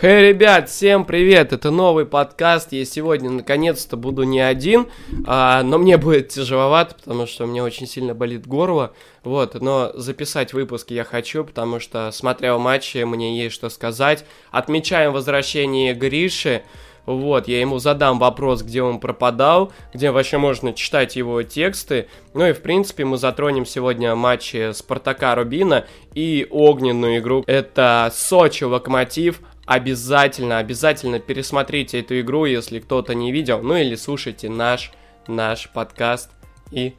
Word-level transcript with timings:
Хей, 0.00 0.28
ребят, 0.28 0.70
всем 0.70 1.04
привет! 1.04 1.52
Это 1.52 1.70
новый 1.70 2.06
подкаст. 2.06 2.72
Я 2.72 2.86
сегодня 2.86 3.28
наконец-то 3.28 3.98
буду 3.98 4.22
не 4.22 4.40
один, 4.40 4.86
а, 5.26 5.62
но 5.62 5.76
мне 5.76 5.98
будет 5.98 6.28
тяжеловато, 6.28 6.94
потому 6.94 7.26
что 7.26 7.44
у 7.44 7.46
меня 7.46 7.62
очень 7.62 7.86
сильно 7.86 8.14
болит 8.14 8.46
горло. 8.46 8.94
Вот, 9.24 9.60
но 9.60 9.92
записать 9.92 10.54
выпуск 10.54 10.90
я 10.90 11.04
хочу, 11.04 11.44
потому 11.44 11.80
что 11.80 12.10
смотрел 12.12 12.58
матчи, 12.58 13.04
мне 13.04 13.42
есть 13.42 13.54
что 13.54 13.68
сказать. 13.68 14.24
Отмечаем 14.50 15.12
возвращение 15.12 15.92
Гриши. 15.92 16.62
Вот, 17.04 17.48
я 17.48 17.60
ему 17.60 17.78
задам 17.78 18.18
вопрос, 18.18 18.62
где 18.62 18.82
он 18.82 19.00
пропадал, 19.00 19.72
где 19.92 20.10
вообще 20.10 20.38
можно 20.38 20.72
читать 20.72 21.16
его 21.16 21.42
тексты. 21.42 22.06
Ну 22.34 22.46
и, 22.46 22.52
в 22.52 22.62
принципе, 22.62 23.04
мы 23.04 23.18
затронем 23.18 23.66
сегодня 23.66 24.14
матчи 24.14 24.72
Спартака 24.72 25.34
Рубина 25.34 25.86
и 26.14 26.46
огненную 26.50 27.18
игру. 27.18 27.42
Это 27.46 28.10
Сочи 28.14 28.64
Локомотив 28.64 29.40
обязательно, 29.70 30.58
обязательно 30.58 31.20
пересмотрите 31.20 32.00
эту 32.00 32.20
игру, 32.22 32.44
если 32.44 32.80
кто-то 32.80 33.14
не 33.14 33.30
видел, 33.30 33.62
ну 33.62 33.76
или 33.76 33.94
слушайте 33.94 34.48
наш, 34.48 34.90
наш 35.28 35.70
подкаст 35.70 36.30
и 36.72 36.94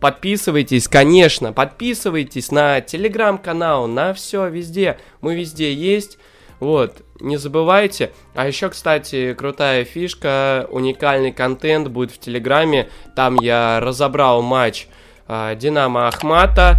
подписывайтесь, 0.00 0.88
конечно, 0.88 1.52
подписывайтесь 1.52 2.50
на 2.50 2.80
телеграм-канал, 2.80 3.86
на 3.86 4.12
все, 4.12 4.48
везде, 4.48 4.98
мы 5.20 5.36
везде 5.36 5.72
есть, 5.72 6.18
вот, 6.58 7.02
не 7.20 7.36
забывайте. 7.36 8.10
А 8.34 8.48
еще, 8.48 8.70
кстати, 8.70 9.32
крутая 9.34 9.84
фишка, 9.84 10.66
уникальный 10.70 11.30
контент 11.30 11.86
будет 11.88 12.10
в 12.10 12.18
Телеграме. 12.18 12.88
Там 13.14 13.36
я 13.36 13.78
разобрал 13.78 14.42
матч 14.42 14.88
э, 15.28 15.54
Динамо 15.56 16.08
Ахмата. 16.08 16.78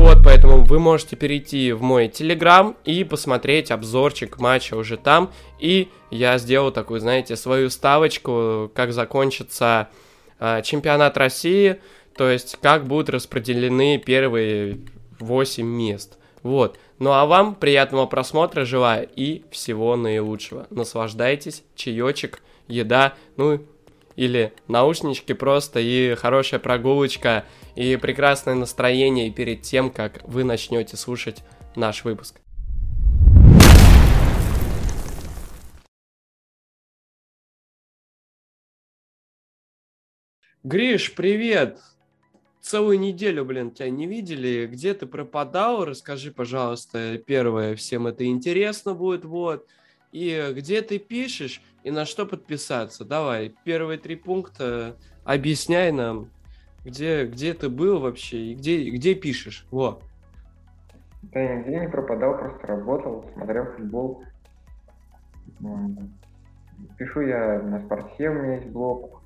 Вот, 0.00 0.24
поэтому 0.24 0.64
вы 0.64 0.78
можете 0.78 1.14
перейти 1.14 1.72
в 1.72 1.82
мой 1.82 2.08
телеграм 2.08 2.74
и 2.86 3.04
посмотреть 3.04 3.70
обзорчик 3.70 4.38
матча 4.38 4.74
уже 4.74 4.96
там. 4.96 5.30
И 5.58 5.90
я 6.10 6.38
сделал 6.38 6.72
такую, 6.72 7.00
знаете, 7.00 7.36
свою 7.36 7.68
ставочку, 7.68 8.70
как 8.74 8.94
закончится 8.94 9.90
э, 10.38 10.62
чемпионат 10.64 11.18
России, 11.18 11.80
то 12.16 12.30
есть 12.30 12.56
как 12.62 12.86
будут 12.86 13.10
распределены 13.10 13.98
первые 13.98 14.78
8 15.18 15.66
мест. 15.66 16.16
Вот. 16.42 16.78
Ну 16.98 17.12
а 17.12 17.26
вам 17.26 17.54
приятного 17.54 18.06
просмотра 18.06 18.64
желаю 18.64 19.06
и 19.14 19.44
всего 19.50 19.96
наилучшего. 19.96 20.66
Наслаждайтесь, 20.70 21.62
чаечек, 21.76 22.40
еда, 22.68 23.12
ну 23.36 23.60
или 24.16 24.52
наушнички 24.66 25.34
просто 25.34 25.80
и 25.80 26.14
хорошая 26.14 26.58
прогулочка 26.58 27.44
и 27.74 27.96
прекрасное 27.96 28.54
настроение 28.54 29.30
перед 29.30 29.62
тем, 29.62 29.90
как 29.90 30.22
вы 30.24 30.44
начнете 30.44 30.96
слушать 30.96 31.42
наш 31.76 32.04
выпуск. 32.04 32.40
Гриш, 40.62 41.14
привет! 41.14 41.80
Целую 42.60 43.00
неделю, 43.00 43.46
блин, 43.46 43.70
тебя 43.70 43.88
не 43.88 44.06
видели. 44.06 44.66
Где 44.66 44.92
ты 44.92 45.06
пропадал? 45.06 45.86
Расскажи, 45.86 46.30
пожалуйста, 46.30 47.16
первое, 47.16 47.74
всем 47.74 48.06
это 48.06 48.26
интересно 48.26 48.92
будет, 48.92 49.24
вот. 49.24 49.66
И 50.12 50.52
где 50.54 50.82
ты 50.82 50.98
пишешь, 50.98 51.62
и 51.82 51.90
на 51.90 52.04
что 52.04 52.26
подписаться. 52.26 53.06
Давай, 53.06 53.54
первые 53.64 53.98
три 53.98 54.16
пункта 54.16 54.98
объясняй 55.24 55.92
нам, 55.92 56.30
где, 56.84 57.26
где 57.26 57.54
ты 57.54 57.68
был 57.68 58.00
вообще 58.00 58.38
и 58.38 58.54
где, 58.54 58.90
где 58.90 59.14
пишешь. 59.14 59.66
Во. 59.70 60.00
Да 61.22 61.42
нигде 61.42 61.80
не 61.80 61.88
пропадал, 61.88 62.38
просто 62.38 62.66
работал, 62.66 63.24
смотрел 63.34 63.66
футбол. 63.76 64.24
Пишу 66.96 67.20
я 67.20 67.60
на 67.60 67.80
спорте, 67.80 68.30
у 68.30 68.34
меня 68.34 68.54
есть 68.56 68.68
блог, 68.68 69.22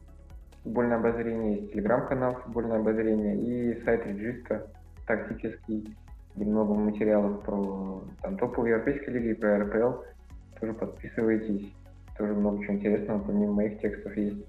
футбольное 0.65 0.97
обозрение, 0.99 1.61
есть 1.61 1.73
телеграм-канал 1.73 2.35
футбольное 2.43 2.79
обозрение 2.79 3.37
и 3.37 3.85
сайт 3.85 4.05
Реджиста 4.07 4.67
тактический, 5.07 5.95
где 6.35 6.45
много 6.45 6.75
материалов 6.75 7.43
про 7.43 8.03
там, 8.23 8.37
топовые 8.39 8.73
европейской 8.73 9.11
лиги, 9.11 9.35
про 9.35 9.59
РПЛ. 9.61 10.03
Тоже 10.59 10.73
подписывайтесь, 10.73 11.73
тоже 12.19 12.33
много 12.35 12.65
чего 12.65 12.75
интересного 12.75 13.21
помимо 13.21 13.53
моих 13.53 13.81
текстов 13.81 14.17
есть. 14.17 14.45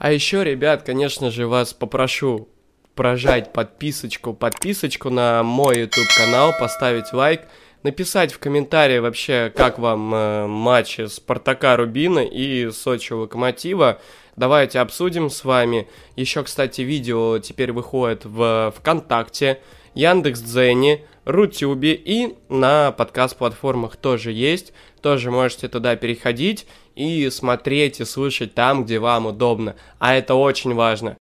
А 0.00 0.12
еще, 0.12 0.42
ребят, 0.44 0.82
конечно 0.82 1.30
же, 1.30 1.46
вас 1.46 1.74
попрошу 1.74 2.48
прожать 2.94 3.52
подписочку, 3.52 4.32
подписочку 4.32 5.10
на 5.10 5.42
мой 5.42 5.80
YouTube 5.80 6.08
канал, 6.16 6.54
поставить 6.58 7.12
лайк, 7.12 7.42
написать 7.82 8.32
в 8.32 8.38
комментарии 8.38 8.98
вообще, 8.98 9.52
как 9.54 9.78
вам 9.78 10.14
э, 10.14 10.46
матчи 10.46 11.06
Спартака 11.06 11.76
Рубина 11.76 12.20
и 12.20 12.70
Сочи 12.70 13.12
Локомотива. 13.12 14.00
Давайте 14.36 14.78
обсудим 14.78 15.28
с 15.28 15.44
вами. 15.44 15.86
Еще, 16.16 16.44
кстати, 16.44 16.80
видео 16.80 17.38
теперь 17.38 17.72
выходит 17.72 18.24
в 18.24 18.72
ВКонтакте, 18.78 19.60
Яндекс.Дзене, 19.92 21.04
Рутюбе 21.26 21.92
и 21.92 22.36
на 22.48 22.90
подкаст-платформах 22.92 23.96
тоже 23.96 24.32
есть. 24.32 24.72
Тоже 25.02 25.30
можете 25.30 25.68
туда 25.68 25.94
переходить 25.96 26.66
и 27.00 27.30
смотреть 27.30 28.00
и 28.00 28.04
слушать 28.04 28.54
там, 28.54 28.84
где 28.84 28.98
вам 28.98 29.24
удобно. 29.26 29.74
А 29.98 30.14
это 30.14 30.34
очень 30.34 30.74
важно. 30.74 31.16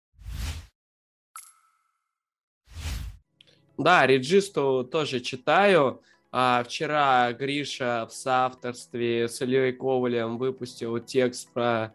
Да, 3.76 4.04
Реджисту 4.04 4.82
тоже 4.90 5.20
читаю. 5.20 6.02
А, 6.32 6.64
вчера 6.64 7.32
Гриша 7.32 8.08
в 8.10 8.12
соавторстве 8.12 9.28
с 9.28 9.40
Ильей 9.40 9.72
Ковалем 9.72 10.36
выпустил 10.36 10.98
текст 10.98 11.48
про 11.52 11.94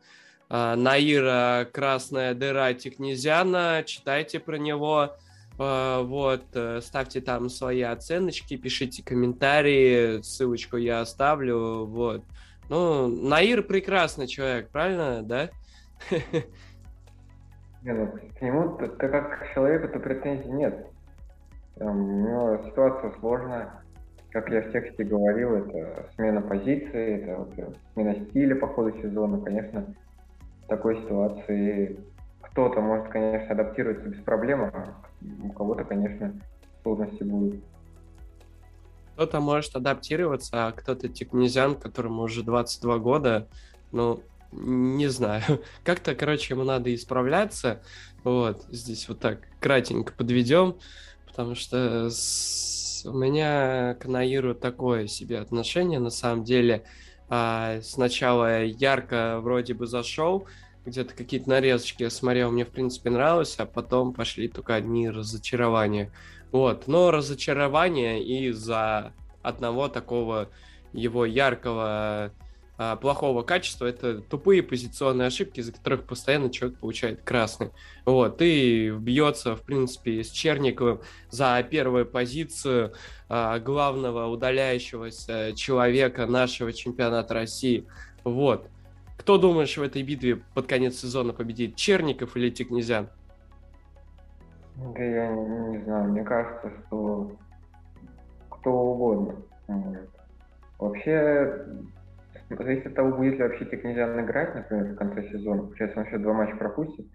а, 0.49 0.77
Наира 0.77 1.67
«Красная 1.73 2.33
дыра 2.33 2.73
Тикнезяна». 2.73 3.83
Читайте 3.85 4.39
про 4.39 4.55
него. 4.55 5.13
А, 5.59 6.01
вот, 6.03 6.45
э, 6.53 6.79
ставьте 6.81 7.19
там 7.19 7.49
свои 7.49 7.81
оценочки, 7.81 8.55
пишите 8.55 9.03
комментарии, 9.03 10.21
ссылочку 10.21 10.77
я 10.77 11.01
оставлю. 11.01 11.85
Вот. 11.85 12.23
Ну, 12.69 13.07
Наир 13.07 13.63
прекрасный 13.63 14.27
человек, 14.27 14.69
правильно, 14.69 15.21
да? 15.21 15.49
Не, 17.83 17.91
ну, 17.91 18.07
к 18.07 18.41
нему, 18.41 18.77
ты, 18.77 18.87
ты 18.87 19.09
как 19.09 19.39
к 19.39 19.53
человеку, 19.53 19.89
то 19.89 19.99
претензий 19.99 20.51
нет. 20.51 20.87
Там, 21.75 21.99
у 21.99 22.27
него 22.27 22.63
ситуация 22.69 23.11
сложная. 23.19 23.71
Как 24.31 24.49
я 24.49 24.61
в 24.61 24.71
тексте 24.71 25.03
говорил, 25.03 25.53
это 25.53 26.09
смена 26.15 26.41
позиции, 26.41 27.21
это 27.21 27.37
вот 27.37 27.53
э, 27.57 27.67
смена 27.93 28.15
стиля 28.25 28.55
по 28.55 28.67
ходу 28.67 28.97
сезона. 29.01 29.39
Конечно, 29.41 29.85
в 30.63 30.67
такой 30.67 31.01
ситуации 31.01 31.99
кто-то 32.41 32.81
может, 32.81 33.09
конечно, 33.09 33.51
адаптироваться 33.51 34.07
без 34.07 34.21
проблем, 34.21 34.63
а 34.63 34.95
у 35.43 35.51
кого-то, 35.51 35.83
конечно, 35.83 36.33
сложности 36.83 37.23
будут. 37.23 37.63
Кто-то 39.13 39.39
может 39.39 39.75
адаптироваться, 39.75 40.67
а 40.67 40.71
кто-то 40.71 41.07
тикнезян, 41.07 41.75
которому 41.75 42.23
уже 42.23 42.43
22 42.43 42.97
года, 42.97 43.47
ну, 43.91 44.23
не 44.51 45.07
знаю. 45.07 45.43
Как-то, 45.83 46.15
короче, 46.15 46.53
ему 46.53 46.63
надо 46.63 46.93
исправляться. 46.93 47.81
Вот, 48.23 48.65
здесь 48.69 49.07
вот 49.07 49.19
так 49.19 49.39
кратенько 49.59 50.13
подведем, 50.13 50.75
потому 51.27 51.55
что 51.55 52.09
с... 52.09 53.05
у 53.05 53.13
меня 53.13 53.95
к 53.95 54.05
Наиру 54.05 54.55
такое 54.55 55.07
себе 55.07 55.39
отношение, 55.39 55.99
на 55.99 56.09
самом 56.09 56.43
деле. 56.43 56.83
А, 57.29 57.81
сначала 57.81 58.63
ярко 58.63 59.39
вроде 59.41 59.73
бы 59.73 59.87
зашел, 59.87 60.47
где-то 60.85 61.13
какие-то 61.13 61.49
нарезочки 61.49 62.03
я 62.03 62.09
смотрел, 62.09 62.51
мне, 62.51 62.65
в 62.65 62.69
принципе, 62.69 63.09
нравилось, 63.09 63.55
а 63.57 63.65
потом 63.65 64.13
пошли 64.13 64.47
только 64.47 64.75
одни 64.75 65.09
разочарования. 65.09 66.11
Вот, 66.53 66.87
но 66.87 67.09
разочарование 67.09 68.23
из-за 68.23 69.11
одного 69.41 69.87
такого 69.89 70.49
его 70.93 71.25
яркого 71.25 72.31
а, 72.77 72.95
плохого 72.95 73.41
качества 73.41 73.87
это 73.87 74.19
тупые 74.21 74.61
позиционные 74.61 75.29
ошибки, 75.29 75.61
из-за 75.61 75.71
которых 75.71 76.03
постоянно 76.03 76.51
человек 76.51 76.77
получает 76.77 77.23
красный. 77.23 77.71
Вот, 78.05 78.39
и 78.39 78.91
бьется, 78.91 79.55
в 79.55 79.63
принципе, 79.63 80.23
с 80.23 80.29
Черниковым 80.29 81.01
за 81.31 81.65
первую 81.67 82.05
позицию 82.05 82.93
а, 83.29 83.57
главного 83.57 84.27
удаляющегося 84.27 85.53
человека 85.55 86.27
нашего 86.27 86.71
чемпионата 86.71 87.33
России. 87.33 87.87
Вот. 88.23 88.67
Кто 89.17 89.39
думаешь 89.39 89.75
в 89.75 89.81
этой 89.81 90.03
битве 90.03 90.43
под 90.53 90.67
конец 90.67 90.99
сезона 90.99 91.33
победит, 91.33 91.75
Черников 91.75 92.37
или 92.37 92.51
Тикнезян? 92.51 93.09
Да 94.91 95.03
я 95.03 95.27
не, 95.29 95.77
не 95.77 95.83
знаю, 95.85 96.11
мне 96.11 96.23
кажется, 96.23 96.71
что 96.87 97.31
кто 98.49 98.71
угодно 98.71 99.35
может. 99.67 100.09
Вообще, 100.77 101.65
зависит 102.49 102.87
от 102.87 102.95
того, 102.95 103.15
будет 103.15 103.35
ли 103.35 103.43
вообще 103.43 103.65
Тикнезян 103.65 104.19
играть, 104.19 104.53
например, 104.55 104.93
в 104.93 104.95
конце 104.95 105.29
сезона. 105.29 105.69
Сейчас 105.73 105.95
он 105.95 106.03
еще 106.03 106.17
два 106.17 106.33
матча 106.33 106.57
пропустит. 106.57 107.07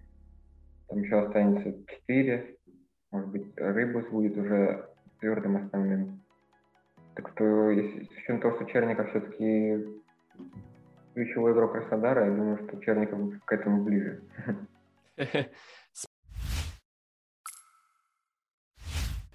Там 0.89 1.01
еще 1.01 1.21
останется 1.21 1.75
четыре. 1.87 2.57
Может 3.11 3.29
быть, 3.31 3.53
Рыбус 3.57 4.07
будет 4.09 4.39
уже 4.39 4.89
твердым 5.21 5.57
основным. 5.57 6.21
что, 7.35 7.71
если, 7.71 8.05
с 8.05 8.11
учетом 8.17 8.41
того, 8.41 8.55
что 8.57 8.65
Черников 8.67 9.11
все-таки 9.11 9.85
ключевой 11.15 11.53
игрок 11.53 11.73
Краснодара, 11.73 12.27
я 12.27 12.35
думаю, 12.35 12.59
что 12.59 12.81
Черников 12.81 13.45
к 13.45 13.53
этому 13.53 13.85
ближе. 13.85 14.23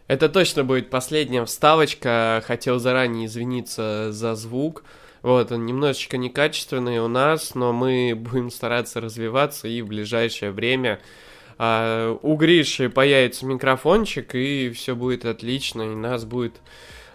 Это 0.08 0.30
точно 0.30 0.64
будет 0.64 0.90
последняя 0.90 1.46
вставочка. 1.46 2.44
Хотел 2.46 2.80
заранее 2.80 3.28
извиниться 3.28 4.12
за 4.12 4.36
звук. 4.36 4.84
Вот, 5.22 5.54
он 5.54 5.66
немножечко 5.66 6.18
некачественный 6.18 7.00
у 7.00 7.08
нас, 7.08 7.56
но 7.56 7.72
мы 7.72 8.14
будем 8.14 8.52
стараться 8.52 9.00
развиваться 9.00 9.70
и 9.70 9.82
в 9.82 9.88
ближайшее 9.88 10.52
время 10.52 11.00
а, 11.58 12.18
у 12.22 12.36
Гриши 12.36 12.90
появится 12.90 13.46
микрофончик, 13.46 14.36
и 14.36 14.70
все 14.72 14.96
будет 14.96 15.24
отлично, 15.24 15.84
и 15.84 15.96
нас 15.96 16.26
будет 16.26 16.56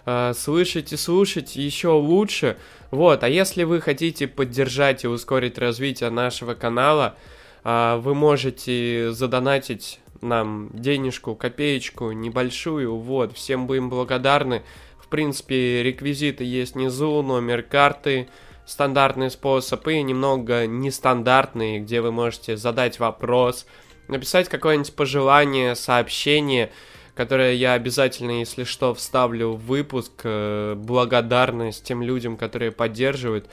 а, 0.07 0.33
слышать 0.33 0.91
и 0.91 0.97
слушать 0.97 1.55
еще 1.55 1.89
лучше. 1.89 2.57
Вот, 2.89 3.23
а 3.23 3.29
если 3.29 3.63
вы 3.63 3.79
хотите 3.79 4.27
поддержать 4.27 5.03
и 5.03 5.07
ускорить 5.07 5.59
развитие 5.59 6.09
нашего 6.09 6.55
канала, 6.55 7.15
а, 7.63 7.97
вы 7.97 8.15
можете 8.15 9.11
задонатить 9.11 9.99
нам 10.21 10.69
денежку, 10.73 11.35
копеечку 11.35 12.11
небольшую, 12.11 12.97
вот, 12.97 13.35
всем 13.35 13.67
будем 13.67 13.89
благодарны. 13.89 14.63
В 14.99 15.07
принципе, 15.07 15.83
реквизиты 15.83 16.43
есть 16.43 16.75
внизу, 16.75 17.21
номер 17.21 17.63
карты, 17.63 18.27
стандартный 18.65 19.31
способ 19.31 19.87
и 19.87 20.01
немного 20.03 20.67
нестандартный, 20.67 21.79
где 21.79 22.01
вы 22.01 22.11
можете 22.11 22.55
задать 22.55 22.99
вопрос, 22.99 23.65
написать 24.07 24.49
какое-нибудь 24.49 24.95
пожелание, 24.95 25.75
сообщение, 25.75 26.71
которое 27.15 27.53
я 27.53 27.73
обязательно, 27.73 28.39
если 28.39 28.63
что, 28.63 28.93
вставлю 28.93 29.53
в 29.53 29.65
выпуск, 29.65 30.21
э, 30.23 30.75
благодарность 30.77 31.83
тем 31.83 32.03
людям, 32.03 32.37
которые 32.37 32.71
поддерживают. 32.71 33.49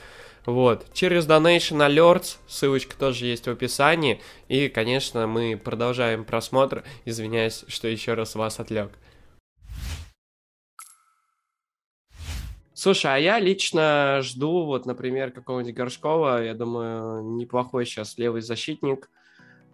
Вот. 0.46 0.86
Через 0.92 1.26
Donation 1.26 1.84
Alerts, 1.86 2.38
ссылочка 2.46 2.96
тоже 2.96 3.26
есть 3.26 3.46
в 3.46 3.50
описании. 3.50 4.20
И, 4.48 4.68
конечно, 4.68 5.26
мы 5.26 5.60
продолжаем 5.62 6.24
просмотр. 6.24 6.84
Извиняюсь, 7.04 7.64
что 7.66 7.88
еще 7.88 8.14
раз 8.14 8.36
вас 8.36 8.60
отвлек. 8.60 8.92
Слушай, 12.74 13.14
а 13.14 13.18
я 13.18 13.40
лично 13.40 14.20
жду, 14.22 14.66
вот, 14.66 14.86
например, 14.86 15.32
какого-нибудь 15.32 15.74
Горшкова. 15.74 16.44
Я 16.44 16.54
думаю, 16.54 17.22
неплохой 17.36 17.84
сейчас 17.84 18.16
левый 18.16 18.42
защитник, 18.42 19.10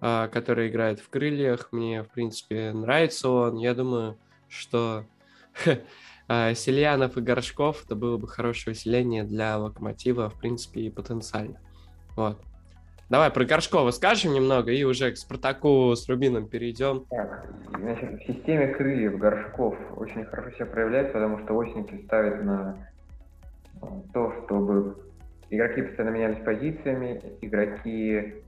а, 0.01 0.29
который 0.29 0.69
играет 0.69 1.01
в 1.01 1.11
крыльях. 1.11 1.69
Мне, 1.73 2.03
в 2.03 2.09
принципе, 2.09 2.73
нравится 2.73 3.29
он. 3.29 3.59
Я 3.59 3.75
думаю, 3.75 4.17
что 4.49 5.05
Сельянов 6.29 7.17
и 7.17 7.21
Горшков, 7.21 7.85
это 7.85 7.95
было 7.95 8.17
бы 8.17 8.29
хорошее 8.29 8.73
усиление 8.73 9.25
для 9.25 9.59
Локомотива, 9.59 10.31
в 10.31 10.35
принципе, 10.39 10.83
и 10.83 10.91
потенциально. 10.91 11.59
Вот. 12.17 12.41
Давай 13.13 13.31
про 13.31 13.45
Горшкова 13.45 13.91
скажем 13.91 14.33
немного 14.33 14.73
и 14.73 14.85
уже 14.85 15.13
к 15.13 15.19
Спартаку 15.19 15.95
с 15.95 16.09
Рубином 16.09 16.49
перейдем. 16.49 17.05
Так, 17.11 17.47
значит, 17.79 18.23
в 18.23 18.27
системе 18.27 18.69
крыльев 18.69 19.19
Горшков 19.19 19.77
очень 19.97 20.25
хорошо 20.25 20.51
себя 20.53 20.65
проявляет, 20.65 21.13
потому 21.13 21.39
что 21.41 21.61
Осенькин 21.61 22.05
ставит 22.07 22.43
на 22.43 22.89
э, 23.83 23.87
то, 24.15 24.33
чтобы 24.45 24.97
игроки 25.51 25.83
постоянно 25.83 26.15
менялись 26.15 26.43
позициями, 26.43 27.21
игроки 27.43 28.43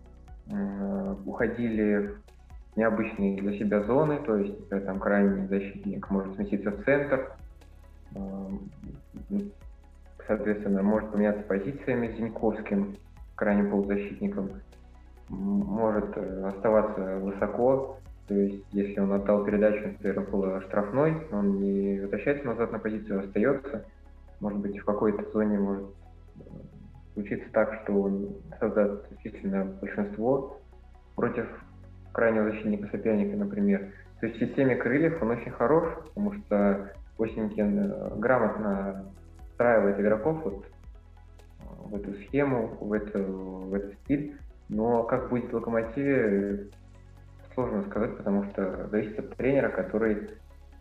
э, 0.51 1.15
уходили 1.27 2.15
в 2.73 2.79
необычные 2.79 3.37
для 3.37 3.59
себя 3.59 3.83
зоны, 3.83 4.19
то 4.25 4.37
есть 4.39 4.67
там 4.71 4.99
крайний 4.99 5.47
защитник 5.47 6.09
может 6.09 6.37
сместиться 6.37 6.71
в 6.71 6.83
центр, 6.87 7.37
соответственно, 10.27 10.83
может 10.83 11.11
поменяться 11.11 11.43
позициями 11.43 12.09
с 12.09 12.17
Зиньковским, 12.17 12.97
крайним 13.35 13.71
полузащитником, 13.71 14.51
может 15.29 16.17
э, 16.17 16.49
оставаться 16.49 17.19
высоко, 17.19 17.99
то 18.29 18.35
есть 18.35 18.65
если 18.73 19.01
он 19.01 19.13
отдал 19.13 19.45
передачу, 19.45 19.89
например, 19.89 20.21
около 20.21 20.61
штрафной, 20.63 21.27
он 21.31 21.61
не 21.61 22.01
возвращается 22.01 22.47
назад 22.47 22.73
на 22.73 22.79
позицию, 22.79 23.21
а 23.21 23.23
остается. 23.25 23.85
Может 24.41 24.61
быть, 24.61 24.79
в 24.79 24.85
какой-то 24.85 25.31
зоне 25.33 25.59
может 25.59 25.87
э, 26.37 26.41
случиться 27.15 27.47
так, 27.53 27.83
что 27.83 27.93
он 27.93 28.37
создаст 28.59 29.07
численное 29.23 29.65
большинство 29.65 30.61
против 31.17 31.47
крайнего 32.13 32.51
защитника 32.51 32.89
соперника, 32.91 33.37
например. 33.37 33.93
То 34.21 34.27
есть 34.27 34.39
в 34.41 34.47
системе 34.47 34.77
крыльев 34.77 35.21
он 35.23 35.31
очень 35.31 35.51
хорош, 35.51 35.85
потому 36.09 36.33
что 36.33 36.93
Осенькин 37.19 37.79
э, 37.79 38.17
грамотно 38.17 39.13
встраивает 39.51 40.01
игроков 40.01 40.43
вот 40.45 40.65
э, 40.65 41.65
в 41.87 41.95
эту 41.95 42.15
схему, 42.15 42.77
в, 42.81 42.93
эту, 42.93 43.23
в 43.23 43.75
этот 43.75 43.95
стиль. 44.05 44.37
Но 44.69 45.03
как 45.05 45.29
будет 45.29 45.51
в 45.51 45.55
Локомотиве, 45.55 46.71
сложно 47.55 47.83
сказать, 47.85 48.17
потому 48.17 48.45
что 48.51 48.89
зависит 48.89 49.19
от 49.19 49.37
тренера, 49.37 49.69
который 49.69 50.31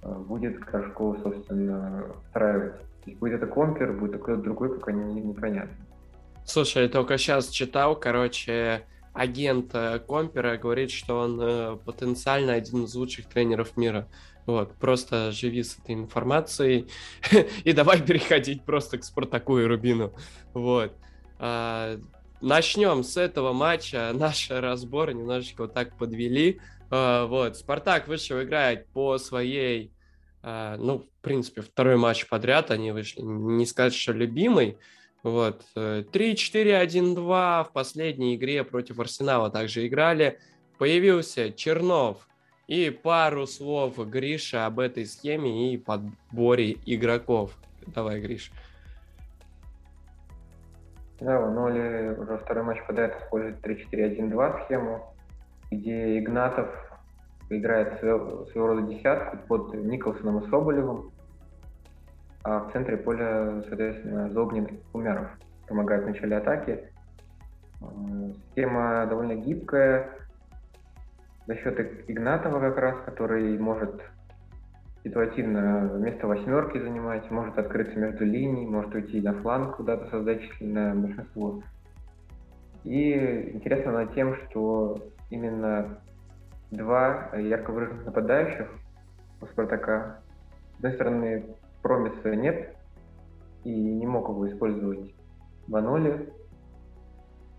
э, 0.01 0.13
будет 0.27 0.59
Горшкову, 0.59 1.17
собственно, 1.17 2.05
встраивать. 2.25 2.75
Будет 3.19 3.35
это 3.35 3.47
компер, 3.47 3.93
будет 3.93 4.21
кто-то 4.21 4.41
другой, 4.41 4.79
пока 4.79 4.91
не, 4.91 5.21
непонятно. 5.21 5.75
Слушай, 6.45 6.83
я 6.83 6.89
только 6.89 7.17
сейчас 7.17 7.49
читал, 7.49 7.95
короче, 7.97 8.83
агент 9.13 9.73
Компера 10.07 10.57
говорит, 10.57 10.91
что 10.91 11.19
он 11.19 11.79
потенциально 11.79 12.53
один 12.53 12.85
из 12.85 12.95
лучших 12.95 13.27
тренеров 13.27 13.77
мира. 13.77 14.07
Вот, 14.45 14.75
просто 14.75 15.31
живи 15.31 15.63
с 15.63 15.77
этой 15.79 15.95
информацией 15.95 16.87
и 17.63 17.71
давай 17.71 18.01
переходить 18.01 18.63
просто 18.63 18.97
к 18.97 19.03
Спартаку 19.03 19.57
и 19.59 19.63
Рубину. 19.63 20.13
Вот. 20.53 20.93
А, 21.39 21.97
начнем 22.41 23.03
с 23.03 23.15
этого 23.15 23.53
матча. 23.53 24.11
Наш 24.15 24.49
разбор 24.49 25.13
немножечко 25.13 25.63
вот 25.63 25.73
так 25.73 25.97
подвели. 25.97 26.59
А, 26.89 27.25
вот, 27.25 27.57
Спартак 27.57 28.07
вышел 28.07 28.41
играть 28.41 28.87
по 28.87 29.17
своей, 29.17 29.93
а, 30.41 30.75
ну, 30.77 30.99
в 30.99 31.21
принципе, 31.21 31.61
второй 31.61 31.95
матч 31.95 32.27
подряд 32.27 32.69
они 32.69 32.91
вышли. 32.91 33.21
Не 33.21 33.65
сказать, 33.65 33.93
что 33.93 34.11
любимый. 34.11 34.77
Вот, 35.23 35.63
3-4-1-2 35.75 37.63
в 37.63 37.71
последней 37.71 38.35
игре 38.35 38.63
против 38.65 38.99
Арсенала 38.99 39.49
также 39.49 39.87
играли. 39.87 40.37
Появился 40.77 41.51
Чернов, 41.53 42.27
и 42.67 42.89
пару 42.89 43.47
слов, 43.47 43.97
Гриша, 44.09 44.65
об 44.65 44.79
этой 44.79 45.05
схеме 45.05 45.73
и 45.73 45.77
подборе 45.77 46.77
игроков. 46.85 47.57
Давай, 47.87 48.19
Гриш. 48.19 48.51
Да, 51.21 51.39
в 51.39 51.53
Ноли 51.53 52.17
уже 52.17 52.37
второй 52.37 52.63
матч 52.65 52.79
подряд 52.85 53.21
использует 53.21 53.65
3-4-1-2 53.65 54.65
схему, 54.65 55.15
где 55.71 56.19
Игнатов 56.19 56.67
играет 57.49 57.97
своего, 57.99 58.45
своего 58.47 58.67
рода 58.67 58.81
десятку 58.81 59.37
под 59.47 59.73
Николсоном 59.73 60.39
и 60.39 60.49
Соболевым, 60.49 61.12
а 62.43 62.59
в 62.59 62.73
центре 62.73 62.97
поля, 62.97 63.61
соответственно, 63.67 64.29
Зобнин 64.29 64.65
и 64.65 64.79
Умяров 64.93 65.29
помогают 65.67 66.03
в 66.03 66.07
начале 66.07 66.37
атаки. 66.37 66.89
Схема 68.51 69.05
довольно 69.07 69.35
гибкая, 69.35 70.09
за 71.47 71.55
счет 71.55 72.09
Игнатова 72.09 72.59
как 72.59 72.77
раз, 72.77 72.95
который 73.05 73.57
может 73.57 74.01
ситуативно 75.03 75.89
вместо 75.93 76.27
восьмерки 76.27 76.79
занимать, 76.79 77.29
может 77.29 77.57
открыться 77.57 77.99
между 77.99 78.23
линий, 78.23 78.65
может 78.65 78.93
уйти 78.93 79.21
на 79.21 79.33
фланг 79.33 79.75
куда-то, 79.75 80.09
создать 80.09 80.41
численное 80.41 80.95
большинство. 80.95 81.61
И 82.85 83.51
интересно 83.53 83.91
на 83.91 84.07
тем, 84.07 84.35
что 84.35 84.97
именно 85.29 85.99
два 86.71 87.35
ярко 87.35 87.71
выраженных 87.71 88.05
нападающих 88.05 88.67
у 89.41 89.45
Спартака. 89.47 90.19
С 90.73 90.75
одной 90.77 90.93
стороны, 90.93 91.45
Промиса 91.83 92.35
нет, 92.35 92.75
и 93.63 93.69
не 93.69 94.07
мог 94.07 94.29
его 94.29 94.49
использовать 94.49 95.13
Ваноли. 95.67 96.33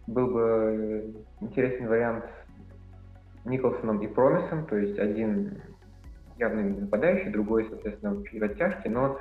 Был 0.06 0.26
бы 0.32 1.14
интересный 1.40 1.86
вариант 1.86 2.24
Николсоном 3.44 4.00
и 4.00 4.08
Промисом, 4.08 4.66
то 4.66 4.76
есть 4.76 4.98
один 4.98 5.62
явный 6.38 6.80
нападающий, 6.80 7.30
другой, 7.30 7.66
соответственно, 7.68 8.14
в 8.14 8.42
оттяжке, 8.42 8.90
но 8.90 9.18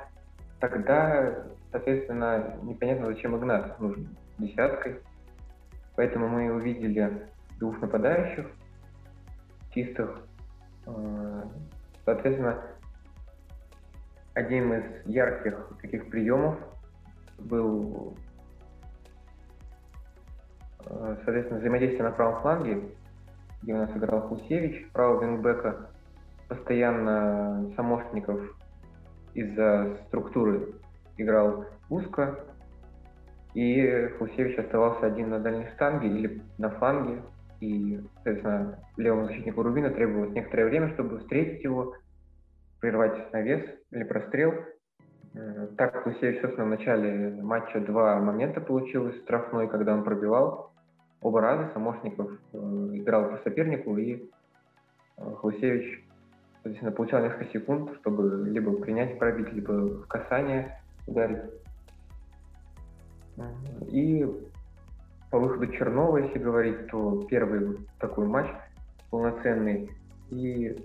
тогда, 0.60 1.46
соответственно, 1.72 2.58
непонятно, 2.64 3.08
зачем 3.08 3.38
Игнат 3.38 3.80
нужен 3.80 4.08
десяткой. 4.40 5.00
Поэтому 5.96 6.28
мы 6.28 6.52
увидели 6.52 7.28
двух 7.60 7.80
нападающих 7.82 8.48
чистых. 9.74 10.26
Э, 10.88 11.44
соответственно, 12.06 12.64
одним 14.34 14.74
из 14.74 14.84
ярких 15.06 15.78
таких 15.82 16.10
приемов 16.10 16.58
был, 17.40 18.16
э, 20.86 21.16
соответственно, 21.24 21.60
взаимодействие 21.60 22.04
на 22.04 22.12
правом 22.12 22.42
фланге 22.42 22.84
где 23.63 23.74
у 23.74 23.78
нас 23.78 23.90
играл 23.96 24.22
Хусевич, 24.28 24.90
правого 24.92 25.24
вингбека, 25.24 25.90
постоянно 26.50 27.72
Самошников 27.75 28.40
из-за 29.34 29.98
структуры 30.08 30.74
играл 31.18 31.66
узко, 31.90 32.40
и 33.54 34.10
Хусевич 34.20 34.60
оставался 34.60 35.06
один 35.06 35.30
на 35.30 35.40
дальней 35.40 35.68
штанге 35.75 36.10
или 36.10 36.42
на 36.58 36.70
фланге, 36.72 37.22
и, 37.62 38.02
соответственно, 38.16 38.80
левому 38.98 39.28
защитнику 39.28 39.63
Рубина 39.63 39.90
требовалось 39.90 40.34
некоторое 40.34 40.66
время, 40.66 40.94
чтобы 40.94 41.20
встретить 41.20 41.63
его, 41.63 41.96
прервать 42.84 43.32
навес 43.32 43.63
или 43.92 44.04
прострел. 44.04 44.54
Э, 45.36 45.68
так 45.78 46.04
Хусевич, 46.04 46.42
собственно, 46.42 46.68
в 46.68 46.72
начале 46.72 47.30
матча 47.42 47.80
два 47.80 48.20
момента 48.20 48.60
получил 48.60 49.08
из 49.08 49.22
штрафной, 49.22 49.70
когда 49.70 49.94
он 49.94 50.04
пробивал. 50.04 50.74
Оба 51.22 51.40
раза 51.40 51.72
Самошников 51.72 52.30
э, 52.52 52.58
играл 52.58 53.30
по 53.30 53.38
сопернику, 53.38 53.96
и 53.96 54.30
э, 55.18 55.24
Хусевич, 55.38 56.04
соответственно, 56.56 56.92
получал 56.92 57.24
несколько 57.24 57.46
секунд, 57.58 57.90
чтобы 58.02 58.50
либо 58.50 58.74
принять 58.74 59.18
пробить, 59.18 59.54
либо 59.54 59.72
в 60.02 60.08
касание 60.08 60.78
ударить. 61.08 61.40
И 63.88 64.28
по 65.32 65.40
выходу 65.40 65.68
Чернова, 65.68 66.18
если 66.18 66.38
говорить, 66.38 66.88
то 66.88 67.25
первый 67.30 67.78
такой 67.98 68.28
матч 68.28 68.48
полноценный. 69.10 69.90
И 70.32 70.75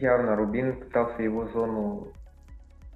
явно 0.00 0.36
Рубин 0.36 0.80
пытался 0.80 1.22
его 1.22 1.48
зону 1.48 2.12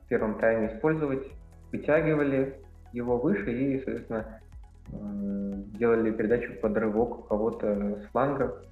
в 0.04 0.08
первом 0.08 0.38
тайме 0.38 0.74
использовать. 0.74 1.26
Вытягивали 1.72 2.60
его 2.92 3.18
выше 3.18 3.52
и, 3.52 3.78
соответственно, 3.78 4.40
делали 4.88 6.10
передачу 6.10 6.52
под 6.60 6.76
рывок 6.76 7.28
кого-то 7.28 8.00
с 8.00 8.10
фланга. 8.12 8.62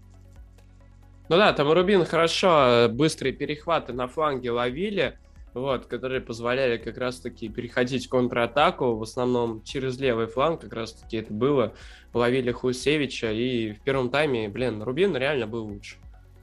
Ну 1.28 1.36
да, 1.36 1.52
там 1.52 1.72
Рубин 1.72 2.04
хорошо 2.04 2.88
быстрые 2.90 3.32
перехваты 3.32 3.92
на 3.92 4.06
фланге 4.06 4.50
ловили 4.50 5.16
вот, 5.54 5.86
которые 5.86 6.20
позволяли 6.20 6.78
как 6.78 6.96
раз-таки 6.98 7.48
переходить 7.48 8.06
в 8.06 8.08
контратаку, 8.08 8.96
в 8.96 9.02
основном 9.02 9.62
через 9.62 9.98
левый 9.98 10.26
фланг, 10.26 10.62
как 10.62 10.72
раз-таки 10.72 11.18
это 11.18 11.32
было, 11.32 11.74
ловили 12.14 12.52
Хусевича, 12.52 13.32
и 13.32 13.72
в 13.72 13.80
первом 13.80 14.10
тайме, 14.10 14.48
блин, 14.48 14.82
Рубин 14.82 15.16
реально 15.16 15.46
был 15.46 15.64
лучше. 15.66 15.96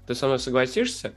Ты 0.07 0.15
со 0.15 0.27
мной 0.27 0.39
согласишься? 0.39 1.13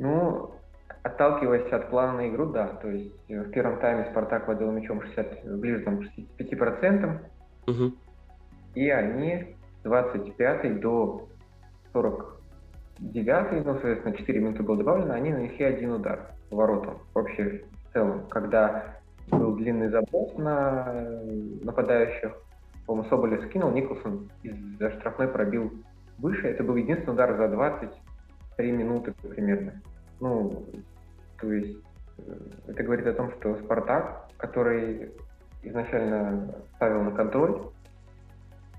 Ну, 0.00 0.54
отталкиваясь 1.02 1.70
от 1.70 1.90
плана 1.90 2.14
на 2.14 2.28
игру, 2.30 2.46
да, 2.46 2.68
то 2.68 2.88
есть 2.88 3.12
э, 3.28 3.42
в 3.42 3.50
первом 3.50 3.78
тайме 3.80 4.06
Спартак 4.10 4.46
владел 4.46 4.72
мячом 4.72 5.02
60, 5.02 5.58
ближе 5.58 5.80
там, 5.80 6.00
65%, 6.38 7.18
угу. 7.68 7.94
и 8.74 8.88
они 8.88 9.56
25 9.84 10.80
до 10.80 11.28
40 11.92 12.40
девятый, 12.98 13.60
ну, 13.62 13.74
соответственно, 13.74 14.16
4 14.16 14.40
минуты 14.40 14.62
было 14.62 14.78
добавлено, 14.78 15.12
они 15.12 15.32
нанесли 15.32 15.66
один 15.66 15.92
удар 15.92 16.30
по 16.48 16.56
воротам. 16.56 16.96
Вообще, 17.12 17.62
в 17.90 17.92
целом, 17.92 18.26
когда 18.28 18.96
был 19.30 19.54
длинный 19.56 19.90
заброс 19.90 20.34
на 20.38 20.94
нападающих, 21.62 22.32
по-моему, 22.86 23.06
Соболев 23.10 23.44
скинул, 23.44 23.70
Николсон 23.70 24.30
из-за 24.42 24.92
штрафной 24.92 25.28
пробил 25.28 25.70
выше. 26.16 26.48
Это 26.48 26.64
был 26.64 26.76
единственный 26.76 27.12
удар 27.12 27.36
за 27.36 27.48
23 28.60 28.72
минуты 28.72 29.14
примерно. 29.22 29.72
Ну, 30.20 30.64
то 31.40 31.52
есть, 31.52 31.78
э, 32.18 32.32
это 32.68 32.82
говорит 32.82 33.06
о 33.06 33.14
том, 33.14 33.32
что 33.32 33.56
Спартак, 33.56 34.28
который 34.36 35.12
изначально 35.62 36.54
ставил 36.76 37.02
на 37.02 37.12
контроль, 37.12 37.62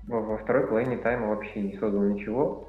во 0.06 0.36
второй 0.38 0.66
половине 0.66 0.98
тайма 0.98 1.28
вообще 1.28 1.62
не 1.62 1.78
создал 1.78 2.02
ничего, 2.02 2.68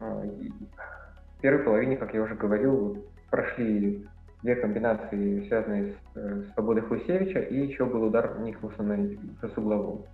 а, 0.00 0.22
в 0.22 1.40
первой 1.40 1.64
половине, 1.64 1.96
как 1.96 2.12
я 2.12 2.22
уже 2.22 2.34
говорил, 2.34 3.04
прошли 3.30 4.06
две 4.42 4.56
комбинации, 4.56 5.46
связанные 5.48 5.92
с, 5.92 5.96
э, 6.16 6.42
свободой 6.54 6.82
Хусевича, 6.82 7.40
и 7.40 7.66
еще 7.66 7.86
был 7.86 8.04
удар 8.04 8.38
Николсона 8.40 8.98
с 9.40 9.58
углового. 9.58 10.04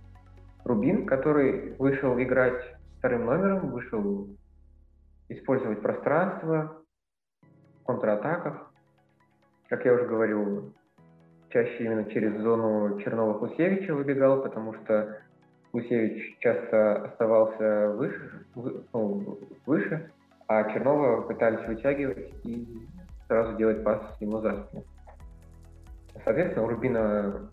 Рубин, 0.63 1.05
который 1.05 1.73
вышел 1.79 2.17
играть 2.19 2.61
вторым 2.99 3.25
номером, 3.25 3.71
вышел 3.71 4.27
использовать 5.29 5.81
пространство 5.81 6.81
в 7.81 7.85
контратаках. 7.85 8.71
Как 9.69 9.85
я 9.85 9.93
уже 9.93 10.05
говорил, 10.05 10.73
чаще 11.49 11.85
именно 11.85 12.05
через 12.05 12.39
зону 12.41 12.97
Чернова-Хусевича 12.99 13.93
выбегал, 13.93 14.41
потому 14.41 14.73
что 14.73 15.19
Гусевич 15.71 16.37
часто 16.39 17.05
оставался 17.05 17.89
выше, 17.91 18.45
ну, 18.93 19.39
выше, 19.65 20.11
а 20.47 20.63
Чернова 20.71 21.21
пытались 21.21 21.65
вытягивать 21.67 22.33
и 22.43 22.87
сразу 23.27 23.55
делать 23.57 23.83
пас 23.83 24.01
ему 24.19 24.41
за 24.41 24.63
спину. 24.63 24.83
Соответственно, 26.23 26.65
у 26.65 26.69
Рубина, 26.69 27.51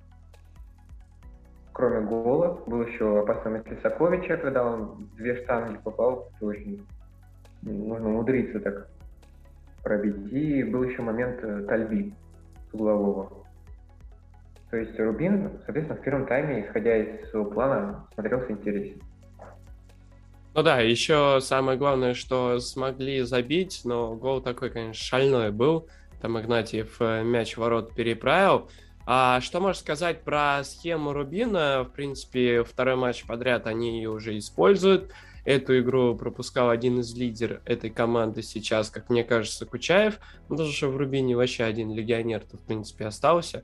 кроме 1.74 2.00
гола, 2.00 2.62
был 2.66 2.82
еще 2.82 3.20
опасный 3.20 3.52
момент 3.52 3.70
Лисаковича, 3.70 4.38
когда 4.38 4.64
он 4.64 5.10
две 5.16 5.36
штанги 5.42 5.76
попал, 5.76 6.30
это 6.36 6.46
очень 6.46 6.86
нужно 7.72 8.08
умудриться 8.08 8.60
так 8.60 8.88
пробить. 9.82 10.32
И 10.32 10.62
был 10.64 10.82
еще 10.84 11.02
момент 11.02 11.38
э, 11.42 11.64
Тальби 11.68 12.14
углового. 12.72 13.46
То 14.70 14.76
есть 14.76 14.98
Рубин, 14.98 15.50
соответственно, 15.64 15.98
в 15.98 16.02
первом 16.02 16.26
тайме, 16.26 16.66
исходя 16.66 16.96
из 16.96 17.30
своего 17.30 17.50
плана, 17.50 18.06
смотрелся 18.14 18.52
интересен. 18.52 19.00
Ну 20.54 20.62
да, 20.62 20.80
еще 20.80 21.38
самое 21.40 21.78
главное, 21.78 22.14
что 22.14 22.58
смогли 22.58 23.22
забить, 23.22 23.82
но 23.84 24.14
гол 24.16 24.40
такой, 24.40 24.70
конечно, 24.70 24.94
шальной 24.94 25.52
был. 25.52 25.88
Там 26.20 26.40
Игнатьев 26.40 26.96
э, 27.00 27.22
мяч 27.22 27.54
в 27.54 27.58
ворот 27.58 27.94
переправил. 27.94 28.68
А 29.06 29.40
что 29.40 29.60
можешь 29.60 29.82
сказать 29.82 30.22
про 30.22 30.64
схему 30.64 31.12
Рубина? 31.12 31.84
В 31.84 31.92
принципе, 31.92 32.64
второй 32.64 32.96
матч 32.96 33.24
подряд 33.24 33.66
они 33.66 33.98
ее 33.98 34.10
уже 34.10 34.36
используют. 34.36 35.12
Эту 35.46 35.78
игру 35.78 36.16
пропускал 36.16 36.70
один 36.70 36.98
из 36.98 37.14
лидеров 37.14 37.60
этой 37.64 37.88
команды 37.88 38.42
сейчас, 38.42 38.90
как 38.90 39.08
мне 39.10 39.22
кажется, 39.22 39.64
Кучаев. 39.64 40.18
Ну, 40.48 40.56
даже 40.56 40.72
что 40.72 40.88
в 40.88 40.96
Рубине 40.96 41.36
вообще 41.36 41.62
один 41.62 41.94
легионер-то, 41.94 42.56
в 42.56 42.62
принципе, 42.62 43.06
остался. 43.06 43.62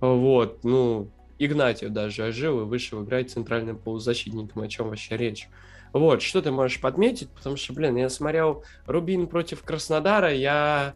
Вот, 0.00 0.64
ну, 0.64 1.10
Игнатьев 1.38 1.92
даже 1.92 2.24
ожил 2.24 2.62
и 2.62 2.64
вышел 2.64 3.04
играть 3.04 3.30
центральным 3.30 3.76
полузащитником, 3.76 4.62
о 4.62 4.68
чем 4.68 4.88
вообще 4.88 5.18
речь. 5.18 5.50
Вот, 5.92 6.22
что 6.22 6.40
ты 6.40 6.50
можешь 6.52 6.80
подметить, 6.80 7.28
потому 7.28 7.56
что, 7.56 7.74
блин, 7.74 7.96
я 7.96 8.08
смотрел 8.08 8.64
Рубин 8.86 9.26
против 9.26 9.62
Краснодара, 9.62 10.32
я 10.32 10.94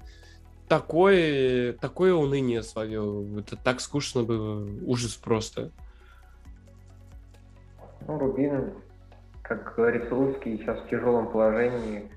такое, 0.68 1.74
такое 1.74 2.14
уныние 2.14 2.62
словил, 2.62 3.38
это 3.38 3.56
так 3.56 3.82
скучно 3.82 4.22
было, 4.22 4.66
ужас 4.86 5.16
просто. 5.16 5.70
Ну, 8.06 8.18
Рубин, 8.18 8.72
как 9.44 9.74
говорится 9.76 10.10
русский, 10.10 10.56
сейчас 10.56 10.80
в 10.80 10.88
тяжелом 10.88 11.30
положении, 11.30 12.10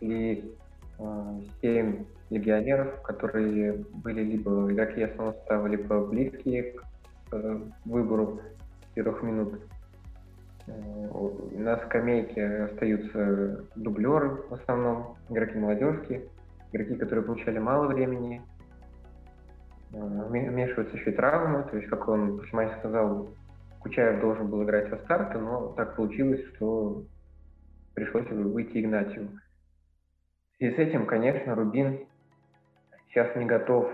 и 0.00 0.54
э, 0.98 1.40
7 1.60 2.04
легионеров, 2.30 3.02
которые 3.02 3.84
были 3.92 4.22
либо 4.22 4.72
игроки 4.72 5.02
основного 5.02 5.36
состава, 5.36 5.66
либо 5.66 6.06
близкие 6.06 6.74
к 6.74 6.84
э, 7.32 7.60
выбору 7.84 8.40
первых 8.94 9.20
минут. 9.22 9.60
Э, 10.68 10.72
на 11.52 11.76
скамейке 11.86 12.46
остаются 12.64 13.64
дублеры 13.74 14.42
в 14.48 14.54
основном, 14.54 15.16
игроки 15.28 15.58
молодежки, 15.58 16.28
игроки, 16.72 16.94
которые 16.94 17.24
получали 17.24 17.58
мало 17.58 17.88
времени. 17.88 18.42
Э, 19.92 19.98
вмешиваются 20.28 20.96
еще 20.96 21.10
и 21.10 21.16
травмы, 21.16 21.64
то 21.64 21.76
есть, 21.76 21.88
как 21.88 22.06
он 22.06 22.38
Пашмань 22.38 22.70
сказал, 22.78 23.30
Кучаев 23.80 24.20
должен 24.20 24.48
был 24.48 24.62
играть 24.64 24.88
со 24.90 24.98
старта, 24.98 25.38
но 25.38 25.68
так 25.72 25.96
получилось, 25.96 26.44
что 26.54 27.04
пришлось 27.94 28.28
выйти 28.28 28.80
Игнатию. 28.80 29.40
И 30.58 30.70
с 30.70 30.74
этим, 30.74 31.06
конечно, 31.06 31.54
Рубин 31.54 32.06
сейчас 33.08 33.34
не 33.36 33.46
готов 33.46 33.90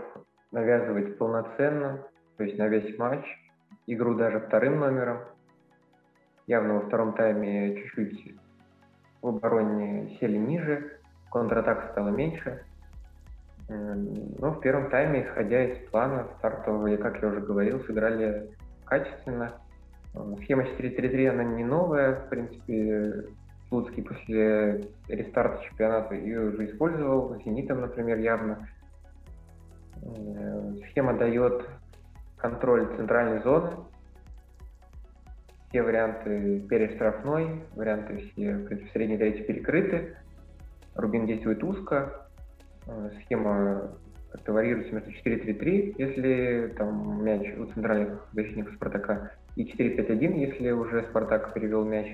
навязывать 0.51 1.17
полноценно, 1.19 2.05
то 2.37 2.45
есть 2.45 2.59
на 2.59 2.67
весь 2.69 2.99
матч, 2.99 3.25
игру 3.87 4.15
даже 4.15 4.41
вторым 4.41 4.81
номером. 4.81 5.21
Явно 6.47 6.75
во 6.75 6.81
втором 6.81 7.15
тайме 7.15 7.77
чуть-чуть 7.77 8.37
в 9.23 9.29
обороне 9.29 10.17
сели 10.21 10.37
ниже, 10.37 10.99
контратак 11.31 11.91
стало 11.93 12.09
меньше. 12.11 12.65
Но 13.69 14.53
в 14.53 14.61
первом 14.61 14.91
тайме, 14.91 15.25
исходя 15.25 15.65
из 15.65 15.89
плана 15.91 16.29
стартового, 16.39 16.97
как 16.97 17.21
я 17.21 17.29
уже 17.29 17.41
говорил, 17.41 17.81
сыграли 17.85 18.51
качественно. 18.85 19.61
Схема 20.43 20.63
4-3-3, 20.63 21.29
она 21.29 21.45
не 21.45 21.65
новая, 21.65 22.15
в 22.15 22.29
принципе, 22.29 23.27
Слуцкий 23.69 24.03
после 24.03 24.89
рестарта 25.09 25.63
чемпионата 25.65 26.15
ее 26.15 26.51
уже 26.51 26.67
использовал, 26.67 27.37
Зенитом, 27.45 27.81
например, 27.81 28.19
явно. 28.19 28.69
Э, 30.03 30.75
схема 30.89 31.15
дает 31.15 31.69
контроль 32.37 32.87
центральной 32.97 33.43
зоны. 33.43 33.73
Все 35.69 35.83
варианты 35.83 36.61
перештрафной, 36.61 37.65
варианты 37.75 38.19
все 38.19 38.55
в 38.55 38.93
средней 38.93 39.19
трети 39.19 39.43
перекрыты. 39.43 40.17
Рубин 40.95 41.27
действует 41.27 41.65
узко. 41.65 42.29
Э, 42.87 43.11
схема 43.25 43.91
как-то 44.31 44.53
варьируется 44.53 44.95
между 44.95 45.11
4-3-3, 45.11 45.95
если 45.99 46.75
там 46.77 47.25
мяч 47.25 47.53
у 47.59 47.67
центральных 47.67 48.29
защитников 48.33 48.75
Спартака, 48.75 49.33
и 49.57 49.65
4-5-1, 49.65 50.39
если 50.39 50.71
уже 50.71 51.03
Спартак 51.11 51.53
перевел 51.55 51.85
мяч 51.85 52.07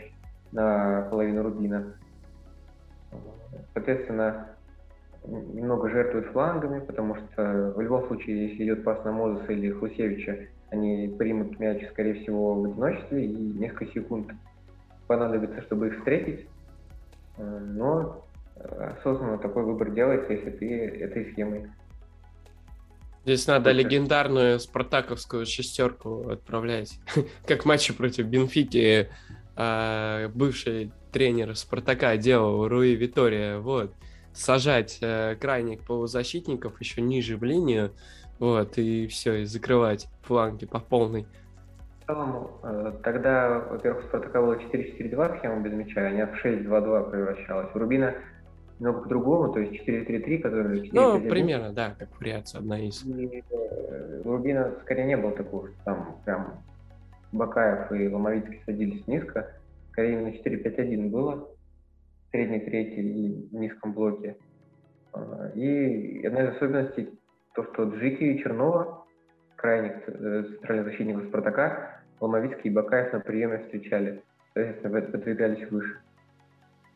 на 0.52 1.02
половину 1.10 1.42
Рубина. 1.42 1.94
Соответственно, 3.74 4.48
немного 5.26 5.90
жертвуют 5.90 6.28
флангами, 6.28 6.80
потому 6.80 7.16
что 7.16 7.72
в 7.76 7.80
любом 7.80 8.06
случае, 8.06 8.48
если 8.48 8.64
идет 8.64 8.84
пас 8.84 9.04
на 9.04 9.12
Мозеса 9.12 9.52
или 9.52 9.70
Хусевича, 9.70 10.48
они 10.70 11.14
примут 11.18 11.58
мяч, 11.58 11.86
скорее 11.90 12.14
всего, 12.22 12.54
в 12.54 12.64
одиночестве, 12.64 13.26
и 13.26 13.28
несколько 13.28 13.86
секунд 13.92 14.32
понадобится, 15.06 15.62
чтобы 15.62 15.88
их 15.88 15.98
встретить. 15.98 16.46
Э, 17.36 17.58
но 17.58 18.24
осознанно 18.56 19.38
такой 19.38 19.64
выбор 19.64 19.90
делается, 19.90 20.32
если 20.32 20.50
ты 20.50 20.88
этой 21.00 21.32
схемой. 21.32 21.70
Здесь 23.24 23.46
надо 23.46 23.70
Очень. 23.70 23.80
легендарную 23.80 24.58
спартаковскую 24.58 25.46
шестерку 25.46 26.28
отправлять. 26.28 26.98
как 27.46 27.64
матчи 27.64 27.92
против 27.92 28.26
Бенфики 28.26 29.08
э, 29.56 30.28
бывший 30.34 30.92
тренер 31.12 31.54
Спартака 31.56 32.16
делал 32.16 32.66
Руи 32.68 32.94
Витория. 32.94 33.58
Вот 33.58 33.92
сажать 34.32 34.98
э, 35.00 35.36
крайних 35.36 35.82
полузащитников 35.82 36.80
еще 36.80 37.00
ниже 37.00 37.36
в 37.36 37.44
линию, 37.44 37.92
вот, 38.38 38.78
и 38.78 39.06
все, 39.06 39.42
и 39.42 39.44
закрывать 39.44 40.08
фланги 40.22 40.66
по 40.66 40.80
полной. 40.80 41.26
В 42.02 42.06
целом, 42.06 42.50
э, 42.62 42.92
тогда, 43.04 43.60
во-первых, 43.70 44.04
у 44.04 44.08
Спартака 44.08 44.40
было 44.40 44.54
4-4-2 44.54 45.38
схема 45.38 45.60
без 45.60 45.72
мяча, 45.72 46.00
а 46.00 46.10
не 46.10 46.26
в 46.26 46.44
6-2-2 46.44 47.10
превращалась. 47.10 47.68
У 47.74 47.78
Рубина 47.78 48.14
немного 48.82 49.02
по-другому, 49.02 49.52
то 49.52 49.60
есть 49.60 49.88
4-3-3, 49.88 50.38
который... 50.38 50.82
4 50.86 50.90
ну, 50.92 51.20
примерно, 51.28 51.72
да, 51.72 51.94
как 51.96 52.08
вариация 52.18 52.58
одна 52.58 52.80
из. 52.80 53.04
И, 53.04 53.44
э, 53.48 54.22
у 54.24 54.32
Рубина 54.32 54.72
скорее 54.82 55.04
не 55.06 55.16
было 55.16 55.32
такого, 55.32 55.68
что 55.68 55.76
там 55.84 56.16
прям 56.24 56.54
Бакаев 57.30 57.92
и 57.92 58.08
Ломовицкий 58.08 58.60
садились 58.66 59.06
низко. 59.06 59.54
Скорее 59.92 60.14
именно 60.14 60.34
4-5-1 60.34 61.10
было 61.10 61.48
средней 62.32 62.60
трети 62.60 62.98
и 62.98 63.56
низком 63.56 63.92
блоке. 63.92 64.36
А, 65.12 65.52
и 65.54 66.26
одна 66.26 66.44
из 66.44 66.56
особенностей 66.56 67.10
то, 67.54 67.64
что 67.64 67.84
Джики 67.84 68.24
и 68.24 68.42
Чернова, 68.42 69.04
крайних 69.54 70.08
э, 70.08 70.44
центральных 70.54 70.86
защитников 70.86 71.26
Спартака, 71.28 72.00
Ломовицкий 72.20 72.70
и 72.70 72.74
Бакаев 72.74 73.12
на 73.12 73.20
приеме 73.20 73.58
встречали. 73.58 74.22
Соответственно, 74.54 75.02
подвигались 75.02 75.70
выше 75.70 76.00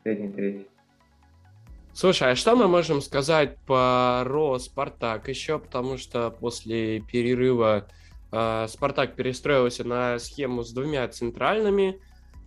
средней 0.03 0.33
трети. 0.33 0.67
Слушай, 1.99 2.33
а 2.33 2.35
что 2.35 2.55
мы 2.55 2.67
можем 2.67 3.01
сказать 3.01 3.57
по 3.65 4.21
РО 4.23 4.59
Спартак 4.59 5.29
еще, 5.29 5.57
потому 5.57 5.97
что 5.97 6.29
после 6.29 6.99
перерыва 6.99 7.87
э, 8.31 8.67
Спартак 8.69 9.15
перестроился 9.15 9.83
на 9.83 10.19
схему 10.19 10.61
с 10.61 10.71
двумя 10.71 11.07
центральными, 11.07 11.99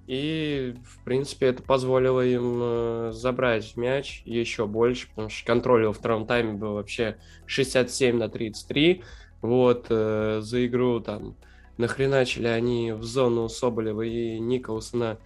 и, 0.07 0.77
в 0.85 1.03
принципе, 1.03 1.47
это 1.47 1.65
позволило 1.65 2.25
им 2.25 2.61
э, 2.63 3.11
забрать 3.13 3.77
мяч 3.77 4.23
еще 4.25 4.69
больше, 4.69 5.09
потому 5.09 5.31
что 5.31 5.45
контроль 5.45 5.85
во 5.85 5.93
втором 5.93 6.29
тайме 6.29 6.53
был 6.53 6.75
вообще 6.75 7.17
67 7.47 8.19
на 8.19 8.29
33. 8.29 9.03
Вот, 9.43 9.87
э, 9.91 10.39
за 10.43 10.65
игру 10.65 11.01
там 11.01 11.35
нахреначили 11.77 12.47
они 12.47 12.93
в 12.93 13.03
зону 13.03 13.49
Соболева 13.49 14.03
и 14.03 14.39
Николсона 14.39 15.19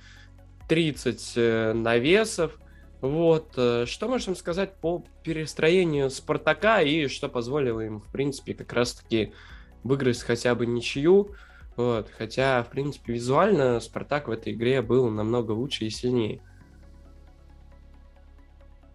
30 0.67 1.33
э, 1.37 1.73
навесов. 1.75 2.59
Вот, 3.05 3.53
э, 3.59 3.85
что 3.85 4.09
можем 4.09 4.35
сказать 4.35 4.77
по 4.77 5.05
перестроению 5.23 6.09
Спартака 6.09 6.81
и 6.81 7.07
что 7.07 7.29
позволило 7.29 7.83
им, 7.83 8.01
в 8.01 8.11
принципе, 8.11 8.55
как 8.55 8.73
раз-таки 8.73 9.35
выиграть 9.83 10.23
хотя 10.23 10.55
бы 10.55 10.65
ничью. 10.65 11.33
Вот, 11.77 12.09
хотя, 12.17 12.63
в 12.63 12.71
принципе, 12.71 13.13
визуально 13.13 13.79
Спартак 13.81 14.27
в 14.27 14.31
этой 14.31 14.55
игре 14.55 14.81
был 14.81 15.11
намного 15.11 15.53
лучше 15.53 15.85
и 15.85 15.91
сильнее. 15.91 16.41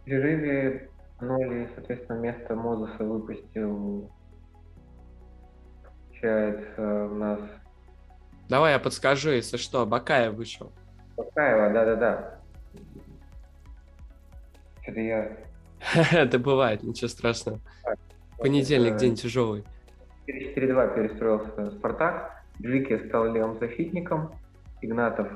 В 0.02 0.06
перерыве 0.06 0.89
Ноли, 1.22 1.69
соответственно, 1.76 2.17
вместо 2.17 2.56
Мозеса 2.56 3.04
выпустил, 3.04 4.10
получается, 6.08 7.06
у 7.12 7.13
нас... 7.13 7.39
Давай 8.50 8.74
я 8.74 8.80
подскажу, 8.80 9.30
если 9.30 9.58
что, 9.58 9.86
Бакаев 9.86 10.34
вышел. 10.34 10.72
Бакаева, 11.15 11.72
да-да-да. 11.72 12.38
Это 14.84 15.00
я... 15.00 15.38
Это 16.12 16.39
бывает, 16.39 16.84
ничего 16.84 17.08
страшного. 17.08 17.60
Понедельник, 18.38 18.98
день 18.98 19.15
тяжелый. 19.15 19.63
4-4-2 20.28 20.96
перестроился 20.96 21.72
Спартак. 21.72 22.44
Джики 22.62 23.08
стал 23.08 23.32
левым 23.32 23.58
защитником, 23.60 24.34
Игнатов, 24.82 25.28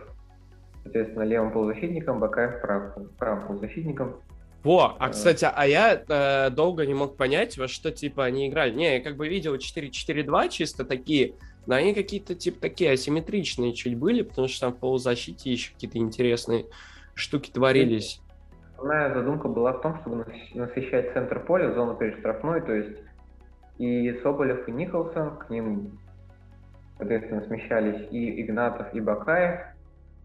соответственно, 0.84 1.24
левым 1.24 1.52
полузащитником, 1.52 2.20
Бакаев 2.20 2.62
прав, 2.62 2.94
правым 3.18 3.48
полузащитником. 3.48 4.22
Во, 4.64 4.96
а, 5.00 5.10
э. 5.10 5.12
кстати, 5.12 5.46
а 5.54 5.68
я 5.68 6.04
э, 6.08 6.50
долго 6.50 6.86
не 6.86 6.94
мог 6.94 7.18
понять, 7.18 7.58
во 7.58 7.68
что, 7.68 7.92
типа, 7.92 8.26
они 8.26 8.48
играли. 8.48 8.74
Не, 8.74 8.98
я 8.98 9.04
как 9.04 9.18
бы 9.18 9.28
видел 9.28 9.56
4-4-2 9.56 10.50
чисто 10.50 10.86
такие, 10.86 11.36
но 11.66 11.76
они 11.76 11.94
какие-то, 11.94 12.36
типа, 12.36 12.62
такие 12.62 12.92
асимметричные 12.92 13.74
чуть 13.74 13.98
были, 13.98 14.22
потому 14.22 14.48
что 14.48 14.68
там 14.68 14.74
в 14.74 14.80
полузащите 14.80 15.52
еще 15.52 15.74
какие-то 15.74 15.98
интересные 15.98 16.66
штуки 17.14 17.52
творились. 17.52 18.22
Основная 18.84 19.14
задумка 19.14 19.48
была 19.48 19.72
в 19.72 19.80
том, 19.80 19.98
чтобы 20.02 20.26
насыщать 20.56 21.14
центр 21.14 21.40
поля, 21.40 21.72
зону 21.72 21.96
перед 21.96 22.20
штрафной, 22.20 22.60
то 22.60 22.74
есть 22.74 23.00
и 23.78 24.20
Соболев, 24.22 24.68
и 24.68 24.74
Николсон, 24.74 25.38
к 25.38 25.50
ним 25.50 25.98
соответственно, 26.98 27.46
смещались 27.46 28.10
и 28.12 28.42
Игнатов, 28.42 28.94
и 28.94 29.00
Бакаев. 29.00 29.62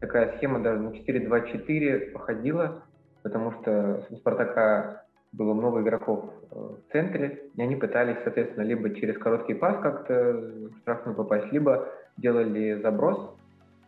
Такая 0.01 0.37
схема 0.37 0.59
даже 0.59 0.81
на 0.81 0.89
4-2-4 0.89 2.11
походила, 2.11 2.83
потому 3.23 3.53
что 3.53 4.05
у 4.11 4.17
Спартака 4.17 5.05
было 5.31 5.55
много 5.55 5.83
игроков 5.83 6.25
э, 6.51 6.57
в 6.57 6.93
центре, 6.93 7.45
и 7.55 7.63
они 7.63 7.77
пытались, 7.77 8.17
соответственно, 8.25 8.65
либо 8.65 8.93
через 8.93 9.19
короткий 9.19 9.55
пас 9.55 9.81
как-то 9.81 10.33
в 10.33 10.79
штрафную 10.81 11.15
попасть, 11.15 11.53
либо 11.53 11.87
делали 12.17 12.81
заброс 12.83 13.38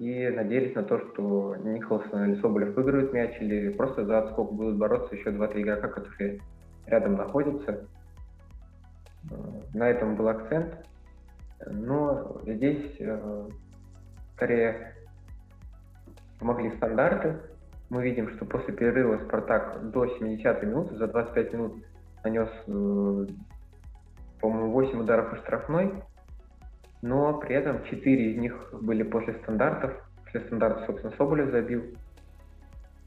и 0.00 0.30
надеялись 0.30 0.74
на 0.74 0.82
то, 0.82 0.98
что 0.98 1.56
Николсон 1.56 2.24
или 2.24 2.40
Соболев 2.40 2.74
выиграют 2.74 3.12
мяч, 3.12 3.36
или 3.38 3.68
просто 3.68 4.06
за 4.06 4.20
отскок 4.20 4.50
будут 4.54 4.78
бороться 4.78 5.14
еще 5.14 5.28
2-3 5.28 5.60
игрока, 5.60 5.88
которые 5.88 6.40
рядом 6.86 7.16
находятся. 7.16 7.86
На 9.74 9.90
этом 9.90 10.16
был 10.16 10.28
акцент. 10.28 10.74
Но 11.66 12.40
здесь 12.46 12.96
э, 12.98 13.48
скорее 14.36 14.94
помогли 16.38 16.74
стандарты. 16.78 17.36
Мы 17.90 18.02
видим, 18.02 18.30
что 18.30 18.46
после 18.46 18.72
перерыва 18.72 19.18
Спартак 19.26 19.90
до 19.90 20.06
70 20.06 20.62
минуты, 20.62 20.96
за 20.96 21.08
25 21.08 21.52
минут 21.52 21.74
нанес, 22.24 22.48
э, 22.66 23.26
по-моему, 24.40 24.70
8 24.70 24.98
ударов 24.98 25.34
из 25.34 25.40
штрафной, 25.40 26.02
но 27.02 27.38
при 27.38 27.54
этом 27.54 27.84
4 27.84 28.32
из 28.32 28.38
них 28.38 28.74
были 28.80 29.02
после 29.02 29.34
стандартов. 29.34 29.92
После 30.24 30.40
стандартов, 30.40 30.86
собственно, 30.86 31.14
Соболев 31.16 31.50
забил. 31.50 31.84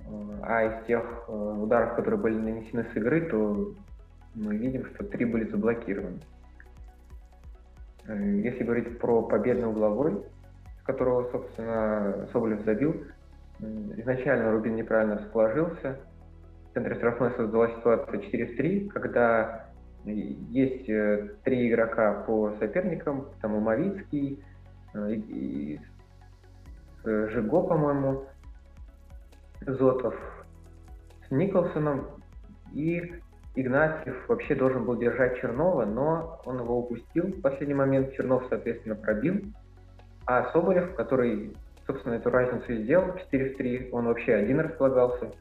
Э, 0.05 0.39
а 0.41 0.63
из 0.63 0.85
тех 0.85 1.29
ударов, 1.29 1.95
которые 1.95 2.19
были 2.19 2.37
нанесены 2.37 2.85
с 2.91 2.97
игры, 2.97 3.21
то 3.29 3.73
мы 4.35 4.57
видим, 4.57 4.85
что 4.87 5.03
3 5.03 5.25
были 5.25 5.49
заблокированы. 5.49 6.19
Э, 8.07 8.17
если 8.17 8.63
говорить 8.63 8.99
про 8.99 9.21
победный 9.21 9.67
угловой, 9.67 10.23
с 10.81 10.85
которого, 10.85 11.29
собственно, 11.31 12.27
Соболев 12.33 12.65
забил, 12.65 13.03
изначально 13.59 14.51
Рубин 14.51 14.75
неправильно 14.75 15.17
расположился. 15.17 15.99
В 16.69 16.73
центре 16.73 16.95
штрафной 16.95 17.31
создалась 17.37 17.75
ситуация 17.75 18.19
4 18.19 18.45
в 18.47 18.57
3, 18.57 18.89
когда 18.89 19.67
есть 20.05 20.89
э, 20.89 21.35
три 21.43 21.69
игрока 21.69 22.23
по 22.23 22.53
соперникам, 22.59 23.27
там 23.41 23.55
Умовицкий, 23.55 24.43
э, 24.93 25.13
и, 25.13 25.75
и 25.75 25.79
Жиго, 27.03 27.63
по-моему, 27.63 28.25
Зотов 29.65 30.15
с 31.27 31.31
Николсоном, 31.31 32.07
и 32.73 33.13
Игнатьев 33.55 34.27
вообще 34.27 34.55
должен 34.55 34.85
был 34.85 34.97
держать 34.97 35.39
Чернова, 35.39 35.85
но 35.85 36.41
он 36.45 36.59
его 36.59 36.79
упустил 36.79 37.27
в 37.27 37.41
последний 37.41 37.75
момент. 37.75 38.13
Чернов, 38.13 38.45
соответственно, 38.49 38.95
пробил. 38.95 39.41
А 40.25 40.51
Соболев, 40.51 40.95
который, 40.95 41.55
собственно, 41.85 42.15
эту 42.15 42.31
разницу 42.31 42.71
и 42.73 42.83
сделал, 42.83 43.15
4 43.17 43.53
в 43.53 43.57
3, 43.57 43.89
он 43.91 44.05
вообще 44.05 44.33
один 44.33 44.59
располагался, 44.59 45.31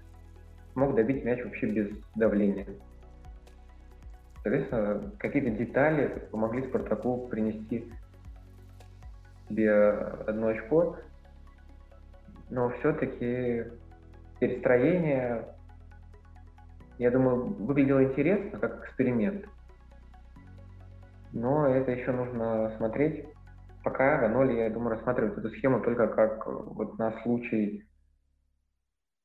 смог 0.74 0.94
добить 0.94 1.24
мяч 1.24 1.42
вообще 1.42 1.66
без 1.66 1.88
давления. 2.14 2.66
Соответственно, 4.42 5.12
какие-то 5.18 5.50
детали 5.50 6.08
помогли 6.30 6.62
Спартаку 6.68 7.28
принести 7.28 7.92
себе 9.48 9.72
одно 9.72 10.48
очко, 10.48 10.98
но 12.50 12.70
все-таки 12.70 13.64
перестроение 14.40 15.46
я 16.98 17.10
думаю, 17.10 17.54
выглядело 17.54 18.04
интересно, 18.04 18.58
как 18.58 18.84
эксперимент. 18.84 19.46
Но 21.32 21.66
это 21.66 21.90
еще 21.90 22.12
нужно 22.12 22.72
смотреть. 22.76 23.26
Пока 23.82 24.20
Раноль, 24.20 24.52
я 24.52 24.70
думаю, 24.70 24.96
рассматривает 24.96 25.36
эту 25.36 25.48
схему 25.50 25.80
только 25.80 26.06
как 26.06 26.46
вот 26.46 26.98
на 26.98 27.10
случай 27.22 27.84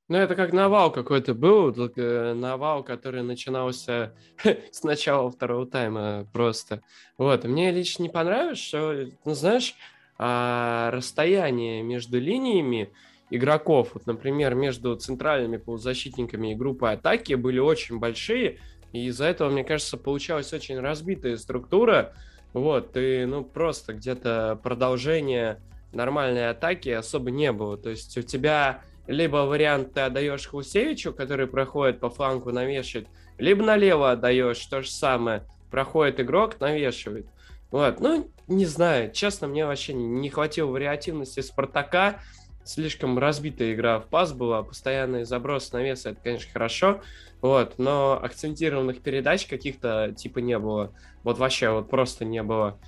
ну, 0.10 0.17
это 0.17 0.36
как 0.36 0.54
навал 0.54 0.91
какой-то 0.91 1.34
был, 1.34 1.74
только 1.74 2.34
навал, 2.36 2.84
который 2.84 3.24
начинался 3.24 4.13
с 4.72 4.84
начала 4.84 5.30
второго 5.30 5.65
тайма 5.65 6.26
просто. 6.32 6.82
Вот, 7.17 7.43
мне 7.43 7.72
лично 7.72 8.04
не 8.04 8.10
понравилось, 8.10 8.60
что, 8.60 9.08
ну, 9.26 9.34
знаешь, 9.34 9.76
а, 10.17 10.91
расстояние 10.91 11.84
между 11.84 12.20
линиями 12.20 12.89
игроков, 13.30 13.91
вот, 13.93 14.08
например, 14.08 14.56
между 14.56 14.96
центральными 14.96 15.58
полузащитниками 15.58 16.54
и 16.54 16.56
группой 16.56 16.93
атаки 16.93 17.34
были 17.34 17.60
очень 17.60 18.00
большие, 18.00 18.60
и 18.93 19.08
из-за 19.08 19.26
этого, 19.26 19.50
мне 19.50 19.65
кажется, 19.65 19.98
получалась 19.98 20.54
очень 20.54 20.80
разбитая 20.80 21.36
структура, 21.36 22.13
вот, 22.54 22.96
и, 22.96 23.26
ну, 23.26 23.43
просто 23.43 23.93
где-то 23.93 24.58
продолжения 24.63 25.62
нормальной 25.91 26.50
атаки 26.50 26.89
особо 26.89 27.30
не 27.30 27.52
было, 27.52 27.78
то 27.78 27.89
есть 27.89 28.17
у 28.17 28.22
тебя 28.22 28.82
либо 29.08 29.38
вариант 29.38 29.93
ты 29.93 30.02
отдаешь 30.02 30.48
Хусевичу, 30.48 31.13
который 31.13 31.48
проходит 31.48 32.00
по 32.00 32.10
флангу, 32.10 32.52
навешивает, 32.52 33.08
либо 33.38 33.63
налево 33.63 34.12
отдаешь, 34.12 34.63
то 34.65 34.82
же 34.82 34.89
самое, 34.89 35.43
проходит 35.72 36.20
игрок, 36.20 36.60
навешивает. 36.60 37.26
Вот, 37.72 38.00
ну, 38.00 38.30
не 38.48 38.65
знаю, 38.65 39.12
честно, 39.12 39.48
мне 39.48 39.65
вообще 39.65 39.93
не 39.93 40.30
хватило 40.30 40.72
вариативности 40.72 41.41
Спартака, 41.41 42.22
слишком 42.63 43.17
разбитая 43.17 43.74
игра 43.74 44.00
в 44.00 44.08
пас 44.08 44.34
была, 44.34 44.63
постоянный 44.63 45.24
заброс 45.26 45.72
навеса, 45.72 46.12
это, 46.12 46.20
конечно, 46.22 46.52
хорошо, 46.52 47.02
вот, 47.41 47.78
но 47.78 48.20
акцентированных 48.22 49.02
передач 49.02 49.46
каких-то 49.48 50.13
типа 50.15 50.39
не 50.39 50.58
было, 50.58 50.93
вот 51.24 51.38
вообще 51.38 51.70
вот 51.70 51.89
просто 51.89 52.26
не 52.26 52.43
было. 52.43 52.80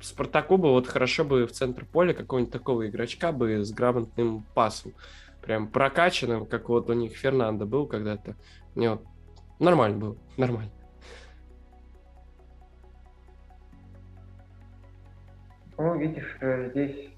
Спартаку 0.00 0.56
бы 0.56 0.70
вот 0.70 0.86
хорошо 0.86 1.24
бы 1.24 1.46
в 1.46 1.52
центр 1.52 1.84
поля 1.84 2.14
какого-нибудь 2.14 2.52
такого 2.52 2.88
игрочка 2.88 3.32
бы 3.32 3.64
с 3.64 3.72
грамотным 3.72 4.44
пасом. 4.54 4.92
Прям 5.42 5.68
прокачанным, 5.68 6.46
как 6.46 6.68
вот 6.68 6.90
у 6.90 6.92
них 6.92 7.16
Фернандо 7.16 7.66
был 7.66 7.86
когда-то. 7.86 8.36
Мне 8.74 8.90
вот 8.90 9.04
нормально 9.58 9.98
был, 9.98 10.18
нормально. 10.36 10.70
Ну, 15.76 15.96
видишь, 15.96 16.36
э, 16.40 16.70
здесь 16.70 17.10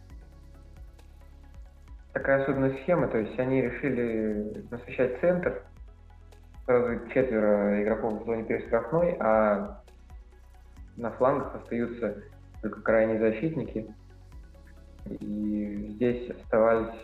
такая 2.13 2.43
особенная 2.43 2.77
схема, 2.83 3.09
то 3.09 3.19
есть 3.19 3.39
они 3.39 3.63
решили 3.63 4.67
насыщать 4.71 5.19
центр, 5.21 5.63
сразу 6.67 7.09
четверо 7.09 7.83
игроков 7.83 8.23
в 8.23 8.27
зоне 8.27 8.45
перештрафной, 8.45 9.17
а 9.19 9.83
на 10.97 11.11
флангах 11.13 11.55
остаются 11.55 12.23
только 12.63 12.81
крайние 12.83 13.19
защитники. 13.19 13.95
И 15.07 15.93
здесь 15.95 16.31
оставались 16.31 16.95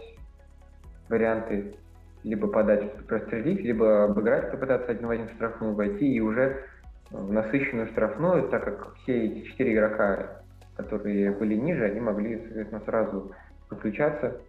варианты 1.09 1.77
либо 2.23 2.49
подать, 2.49 3.07
прострелить, 3.07 3.61
либо 3.61 4.05
обыграть, 4.05 4.51
попытаться 4.51 4.90
один 4.90 5.07
в 5.07 5.11
один 5.11 5.29
в 5.29 5.33
штрафную 5.33 5.75
войти 5.75 6.12
и 6.12 6.21
уже 6.21 6.64
в 7.11 7.33
насыщенную 7.33 7.88
штрафную, 7.88 8.49
так 8.49 8.64
как 8.64 8.95
все 8.97 9.27
эти 9.27 9.47
четыре 9.47 9.75
игрока, 9.75 10.42
которые 10.77 11.31
были 11.31 11.55
ниже, 11.55 11.85
они 11.85 12.01
могли, 12.01 12.38
соответственно, 12.38 12.83
сразу 12.85 13.33
подключаться 13.69 14.40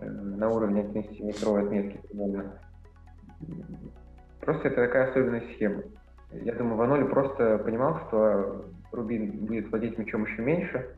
э, 0.00 0.06
на 0.06 0.50
уровне 0.50 0.82
11-метровой 0.82 1.64
отметки 1.64 2.00
примерно. 2.06 2.60
Просто 4.40 4.68
это 4.68 4.76
такая 4.76 5.10
особенная 5.10 5.42
схема. 5.54 5.82
Я 6.32 6.54
думаю, 6.54 6.76
Ваноли 6.76 7.04
просто 7.04 7.58
понимал, 7.58 7.98
что 8.08 8.66
Рубин 8.92 9.46
будет 9.46 9.70
владеть 9.70 9.98
мячом 9.98 10.24
еще 10.24 10.42
меньше. 10.42 10.96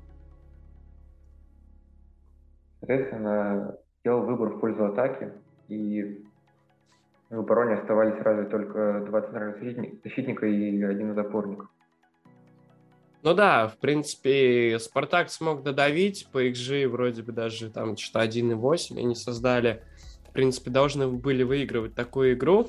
Соответственно, 2.81 3.77
сделал 4.01 4.23
выбор 4.23 4.51
в 4.51 4.61
пользу 4.61 4.87
атаки, 4.87 5.33
и 5.69 6.25
в 7.31 7.41
обороне 7.41 7.75
оставались 7.75 8.21
разве 8.23 8.47
только 8.47 9.05
два 9.07 9.23
центральных 9.23 9.59
защитника 10.03 10.47
и 10.47 10.83
один 10.83 11.13
из 11.13 11.19
опорников. 11.19 11.69
Ну 13.23 13.35
да, 13.35 13.67
в 13.69 13.79
принципе, 13.79 14.79
Спартак 14.79 15.29
смог 15.29 15.63
додавить, 15.63 16.29
по 16.33 16.47
XG 16.47 16.87
вроде 16.89 17.23
бы 17.23 17.33
даже 17.33 17.69
там 17.69 17.97
что-то 17.97 18.25
1.8 18.25 18.99
они 18.99 19.15
создали. 19.15 19.83
В 20.29 20.33
принципе, 20.33 20.71
должны 20.71 21.09
были 21.09 21.43
выигрывать 21.43 21.95
такую 21.95 22.35
игру, 22.35 22.69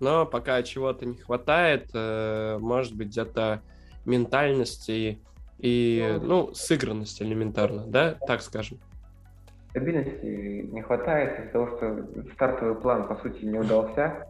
но 0.00 0.26
пока 0.26 0.62
чего-то 0.62 1.06
не 1.06 1.16
хватает, 1.16 1.88
э, 1.94 2.58
может 2.60 2.94
быть, 2.94 3.08
где-то 3.08 3.62
ментальности 4.06 5.18
и, 5.58 6.18
ну, 6.22 6.54
сыгранности 6.54 7.22
элементарно, 7.22 7.86
да, 7.86 8.16
так 8.26 8.40
скажем. 8.40 8.78
Стабильности 9.70 10.66
не 10.72 10.82
хватает 10.82 11.38
из-за 11.40 11.52
того, 11.52 11.76
что 11.76 12.06
стартовый 12.32 12.76
план, 12.76 13.06
по 13.08 13.16
сути, 13.16 13.44
не 13.44 13.58
удался, 13.58 14.26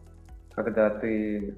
когда 0.55 0.91
ты 0.91 1.55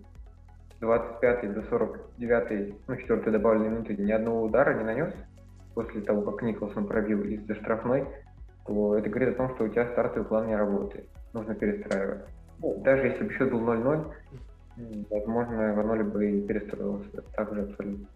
25 0.81 1.55
до 1.55 1.63
49, 1.63 2.75
ну, 2.87 2.97
4 2.97 3.31
добавленной 3.31 3.71
минуты 3.71 3.97
ни 3.97 4.13
одного 4.13 4.45
удара 4.45 4.75
не 4.75 4.85
нанес 4.85 5.13
после 5.75 6.01
того, 6.03 6.23
как 6.23 6.43
Николсон 6.43 6.87
пробил 6.87 7.23
из-за 7.23 7.55
штрафной, 7.55 8.07
то 8.67 8.97
это 8.97 9.09
говорит 9.09 9.31
о 9.31 9.37
том, 9.37 9.55
что 9.55 9.65
у 9.65 9.69
тебя 9.69 9.91
стартовый 9.93 10.29
план 10.29 10.49
не 10.49 10.57
работает. 10.57 11.09
Нужно 11.33 11.55
перестраивать. 11.55 12.27
Даже 12.59 13.07
если 13.07 13.25
бы 13.25 13.33
счет 13.33 13.51
был 13.51 13.61
0-0, 13.61 14.13
возможно, 15.11 15.75
Ваноли 15.75 16.03
бы 16.03 16.31
и 16.31 16.41
перестроился 16.41 17.23
так 17.35 17.55
же 17.55 17.63
абсолютно. 17.63 18.07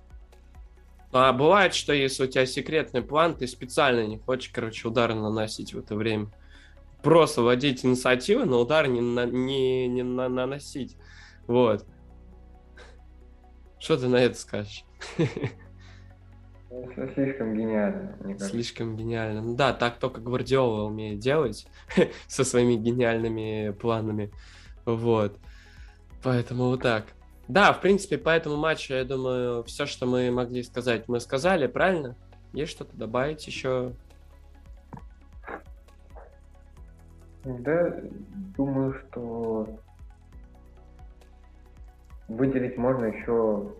А 1.12 1.33
бывает, 1.33 1.75
что 1.75 1.92
если 1.92 2.25
у 2.25 2.27
тебя 2.27 2.46
секретный 2.46 3.03
план, 3.03 3.37
ты 3.37 3.46
специально 3.46 4.07
не 4.07 4.18
хочешь, 4.18 4.51
короче, 4.53 4.88
удары 4.88 5.14
наносить 5.14 5.75
в 5.75 5.79
это 5.79 5.94
время. 5.94 6.29
Просто 7.03 7.42
вводить 7.42 7.85
инициативу, 7.85 8.46
но 8.46 8.61
удар 8.61 8.87
не, 8.87 9.01
на, 9.01 9.27
не, 9.27 9.88
не 9.88 10.03
на, 10.03 10.29
наносить. 10.29 10.96
Вот. 11.46 11.85
Что 13.79 13.98
ты 13.98 14.09
на 14.09 14.16
это 14.16 14.38
скажешь? 14.38 14.85
Слишком 17.14 17.55
гениально, 17.55 18.16
мне 18.20 18.35
кажется. 18.35 18.48
Слишком 18.48 18.96
гениально. 18.96 19.42
Ну 19.42 19.55
да, 19.55 19.75
так 19.75 19.98
только 19.98 20.20
Гвардиола 20.20 20.85
умеет 20.85 21.18
делать 21.18 21.66
со 22.27 22.44
своими 22.44 22.77
гениальными 22.77 23.72
планами. 23.79 24.33
Вот. 24.87 25.38
Поэтому 26.23 26.65
вот 26.65 26.83
так. 26.83 27.05
Да, 27.49 27.73
в 27.73 27.81
принципе, 27.81 28.19
по 28.19 28.31
этому 28.31 28.57
матчу, 28.57 28.95
я 28.95 29.05
думаю, 29.05 29.65
все, 29.65 29.87
что 29.87 30.07
мы 30.07 30.31
могли 30.31 30.63
сказать, 30.63 31.09
мы 31.09 31.21
сказали, 31.21 31.67
правильно? 31.67 32.17
Есть 32.53 32.73
что-то 32.73 32.97
добавить 32.97 33.47
еще? 33.47 33.93
Да, 37.45 38.01
думаю, 38.57 38.95
что 38.95 39.67
выделить 42.29 42.79
можно 42.79 43.07
еще 43.07 43.75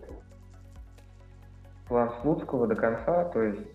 план 1.87 2.11
Слуцкого 2.21 2.67
до 2.67 2.75
конца, 2.75 3.25
то 3.25 3.41
есть 3.41 3.67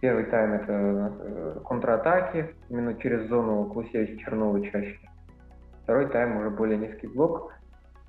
первый 0.00 0.24
тайм 0.24 0.54
это 0.54 0.72
э, 0.72 1.60
контратаки, 1.64 2.54
именно 2.70 2.94
через 2.94 3.28
зону 3.28 3.64
Клусевич 3.66 4.22
Чернова 4.24 4.64
чаще. 4.64 4.98
Второй 5.86 6.08
тайм 6.08 6.36
уже 6.38 6.50
более 6.50 6.78
низкий 6.78 7.06
блок. 7.06 7.52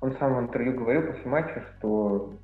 Он 0.00 0.10
сам 0.16 0.34
в 0.34 0.40
интервью 0.40 0.80
говорил 0.80 1.12
после 1.12 1.30
матча, 1.30 1.62
что 1.76 2.34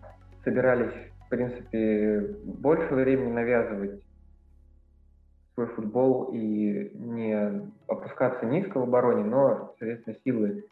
собирались, 0.44 0.94
в 1.26 1.28
принципе, 1.28 2.36
больше 2.44 2.94
времени 2.94 3.32
навязывать 3.32 4.00
свой 5.54 5.66
футбол 5.66 6.30
и 6.32 6.88
не 6.94 7.66
опускаться 7.88 8.46
низко 8.46 8.78
в 8.78 8.84
обороне, 8.84 9.24
но, 9.24 9.74
соответственно, 9.80 10.16
силы 10.24 10.64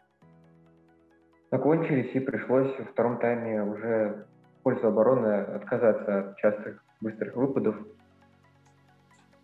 закончились, 1.51 2.15
и 2.15 2.21
пришлось 2.21 2.73
во 2.79 2.85
втором 2.85 3.17
тайме 3.17 3.63
уже 3.63 4.27
в 4.59 4.63
пользу 4.63 4.87
обороны 4.87 5.41
отказаться 5.41 6.19
от 6.19 6.37
частых 6.37 6.81
быстрых 7.01 7.35
выпадов. 7.35 7.75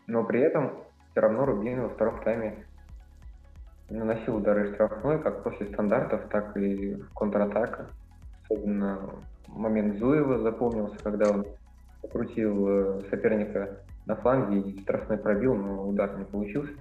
Но 0.08 0.24
при 0.24 0.40
этом 0.40 0.86
все 1.12 1.20
равно 1.20 1.46
Рубин 1.46 1.82
во 1.82 1.90
втором 1.90 2.24
тайме 2.24 2.66
наносил 3.90 4.38
удары 4.38 4.74
штрафной, 4.74 5.20
как 5.20 5.44
после 5.44 5.68
стандартов, 5.68 6.22
так 6.30 6.56
и 6.58 6.96
в 6.96 7.14
контратаках. 7.14 7.90
Особенно 8.44 9.00
момент 9.48 9.98
Зуева 9.98 10.40
запомнился, 10.40 10.98
когда 11.04 11.32
он 11.32 11.46
покрутил 12.02 12.68
э, 12.68 13.02
соперника 13.10 13.80
на 14.06 14.16
фланге 14.16 14.60
и 14.60 14.82
штрафной 14.82 15.18
пробил, 15.18 15.56
но 15.56 15.88
удар 15.88 16.18
не 16.18 16.26
получился. 16.26 16.74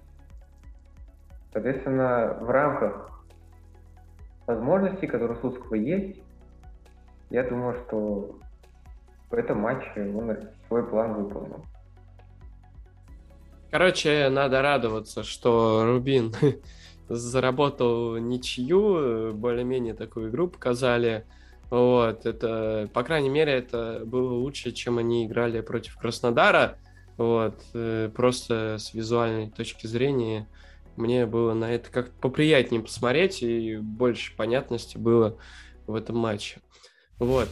Соответственно, 1.52 2.38
в 2.40 2.50
рамках 2.50 3.24
возможностей, 4.46 5.06
которые 5.06 5.36
у 5.36 5.40
Слуцкого 5.40 5.74
есть, 5.74 6.22
я 7.30 7.42
думаю, 7.42 7.74
что 7.86 8.38
в 9.30 9.34
этом 9.34 9.60
матче 9.60 10.10
он 10.14 10.36
свой 10.68 10.86
план 10.86 11.14
выполнил. 11.14 11.64
Короче, 13.70 14.28
надо 14.30 14.62
радоваться, 14.62 15.22
что 15.22 15.84
Рубин 15.84 16.32
заработал 17.08 18.16
ничью, 18.16 19.32
более-менее 19.34 19.94
такую 19.94 20.30
игру 20.30 20.48
показали. 20.48 21.24
Вот, 21.70 22.24
это, 22.24 22.88
по 22.94 23.02
крайней 23.02 23.28
мере, 23.28 23.52
это 23.52 24.02
было 24.04 24.32
лучше, 24.32 24.72
чем 24.72 24.98
они 24.98 25.26
играли 25.26 25.60
против 25.60 25.98
Краснодара. 25.98 26.78
Вот, 27.18 27.60
э, 27.74 28.10
просто 28.14 28.76
с 28.78 28.94
визуальной 28.94 29.50
точки 29.50 29.86
зрения 29.86 30.48
мне 30.96 31.26
было 31.26 31.52
на 31.52 31.72
это 31.72 31.90
как-то 31.90 32.12
поприятнее 32.20 32.80
посмотреть, 32.80 33.42
и 33.42 33.76
больше 33.76 34.34
понятности 34.36 34.96
было 34.96 35.36
в 35.86 35.94
этом 35.94 36.16
матче. 36.16 36.60
Вот. 37.18 37.48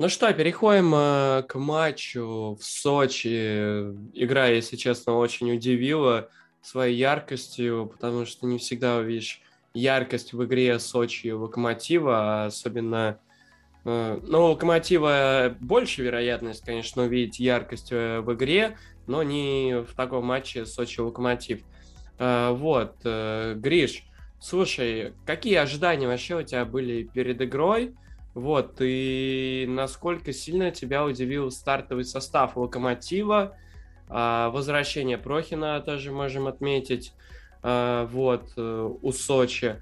Ну 0.00 0.08
что, 0.08 0.32
переходим 0.32 0.94
э, 0.94 1.42
к 1.48 1.58
матчу 1.58 2.56
в 2.60 2.64
Сочи. 2.64 3.90
Игра, 4.14 4.46
если 4.46 4.76
честно, 4.76 5.14
очень 5.16 5.52
удивила 5.52 6.28
своей 6.68 6.96
яркостью, 6.96 7.90
потому 7.92 8.26
что 8.26 8.46
не 8.46 8.58
всегда 8.58 8.96
увидишь 8.96 9.40
яркость 9.74 10.32
в 10.32 10.44
игре 10.44 10.78
Сочи 10.78 11.28
и 11.28 11.32
Локомотива, 11.32 12.16
а 12.16 12.46
особенно... 12.46 13.18
Э, 13.84 14.20
ну, 14.22 14.46
Локомотива 14.46 15.56
больше 15.60 16.02
вероятность, 16.02 16.64
конечно, 16.64 17.04
увидеть 17.04 17.38
яркость 17.38 17.88
э, 17.90 18.20
в 18.20 18.34
игре, 18.34 18.76
но 19.06 19.22
не 19.22 19.82
в 19.82 19.94
таком 19.94 20.26
матче 20.26 20.66
Сочи-Локомотив. 20.66 21.62
Э, 22.18 22.50
вот, 22.52 22.96
Гриш, 23.02 24.04
слушай, 24.40 25.14
какие 25.24 25.56
ожидания 25.56 26.06
вообще 26.06 26.36
у 26.36 26.42
тебя 26.42 26.64
были 26.64 27.04
перед 27.04 27.40
игрой? 27.40 27.94
Вот, 28.34 28.76
и 28.80 29.64
насколько 29.68 30.32
сильно 30.32 30.70
тебя 30.70 31.04
удивил 31.04 31.50
стартовый 31.50 32.04
состав 32.04 32.56
Локомотива, 32.56 33.56
возвращение 34.08 35.18
Прохина 35.18 35.80
тоже 35.80 36.12
можем 36.12 36.46
отметить, 36.46 37.12
а, 37.62 38.06
вот, 38.06 38.52
э, 38.56 38.90
у 39.02 39.12
Сочи. 39.12 39.76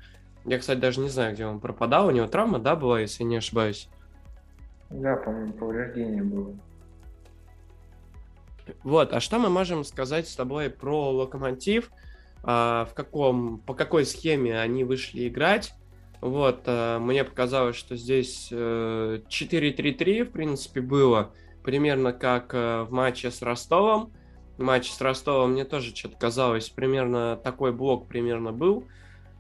Я, 0.45 0.59
кстати, 0.59 0.79
даже 0.79 1.01
не 1.01 1.09
знаю, 1.09 1.35
где 1.35 1.47
он 1.47 1.61
пропадал, 1.61 2.07
у 2.07 2.11
него 2.11 2.27
травма, 2.27 2.59
да, 2.59 2.77
была, 2.77 3.01
если 3.01 3.25
не 3.25 3.37
ошибаюсь? 3.37 3.89
Да, 4.91 5.17
по-моему, 5.17 5.53
повреждение 5.53 6.23
было. 6.23 6.55
Вот, 8.83 9.12
а 9.12 9.21
что 9.21 9.39
мы 9.39 9.49
можем 9.49 9.85
сказать 9.85 10.29
с 10.29 10.35
тобой 10.35 10.71
про 10.71 11.11
Локомотив? 11.11 11.91
А, 12.43 12.87
в 12.91 12.95
каком, 12.95 13.59
по 13.59 13.75
какой 13.75 14.07
схеме 14.07 14.59
они 14.61 14.85
вышли 14.85 15.29
играть? 15.29 15.75
Вот, 16.21 16.62
э, 16.67 16.99
мне 16.99 17.25
показалось, 17.25 17.77
что 17.77 17.95
здесь 17.97 18.51
4-3-3, 18.51 20.21
э, 20.21 20.25
в 20.25 20.31
принципе, 20.31 20.81
было 20.81 21.33
примерно 21.67 22.13
как 22.13 22.55
э, 22.55 22.85
в 22.85 22.93
матче 22.93 23.31
с 23.31 23.43
Ростовом. 23.43 24.13
Матч 24.57 24.91
с 24.91 25.01
Ростовом 25.01 25.53
мне 25.53 25.65
тоже 25.65 25.95
что-то 25.95 26.17
казалось, 26.17 26.71
примерно 26.71 27.37
такой 27.37 27.73
блок 27.73 28.07
примерно 28.07 28.53
был. 28.53 28.85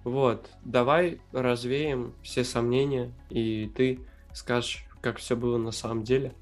Вот, 0.04 0.50
давай 0.62 1.20
развеем 1.32 2.12
все 2.22 2.44
сомнения, 2.44 3.12
и 3.30 3.72
ты 3.74 4.00
скажешь, 4.34 4.86
как 5.00 5.16
все 5.16 5.36
было 5.36 5.56
на 5.56 5.70
самом 5.70 6.02
деле. 6.02 6.32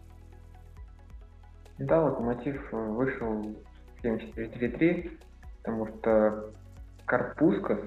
Да, 1.79 2.03
Локомотив 2.03 2.61
вышел 2.73 3.43
в 4.01 4.05
7-4-3-3, 4.05 5.19
потому 5.63 5.87
что 5.87 6.51
Карпускас 7.05 7.81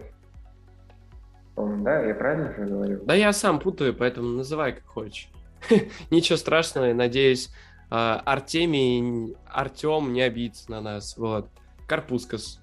да, 1.58 2.04
я 2.04 2.14
правильно 2.14 2.54
же 2.54 2.66
говорю? 2.66 3.04
Да 3.06 3.16
я 3.16 3.34
сам 3.34 3.60
путаю, 3.60 3.96
поэтому 3.96 4.30
называй 4.30 4.74
как 4.74 4.86
хочешь. 4.86 5.30
Ничего 6.12 6.38
страшного, 6.38 6.94
надеюсь, 6.94 7.50
Артемий, 7.90 9.36
Артем 9.46 10.14
не 10.14 10.22
обидится 10.22 10.72
на 10.72 10.82
нас. 10.82 11.18
Вот. 11.18 11.50
Карпускас. 11.88 12.62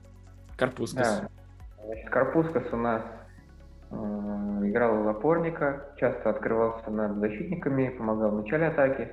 Карпускас. 0.56 1.20
Да. 1.20 2.10
Карпускас 2.10 2.64
у 2.72 2.76
нас 2.76 3.02
э, 3.90 3.94
играл 3.94 5.02
в 5.02 5.08
опорника, 5.08 5.94
часто 5.96 6.30
открывался 6.30 6.90
над 6.90 7.18
защитниками, 7.18 7.88
помогал 7.88 8.32
в 8.32 8.42
начале 8.42 8.66
атаки. 8.66 9.12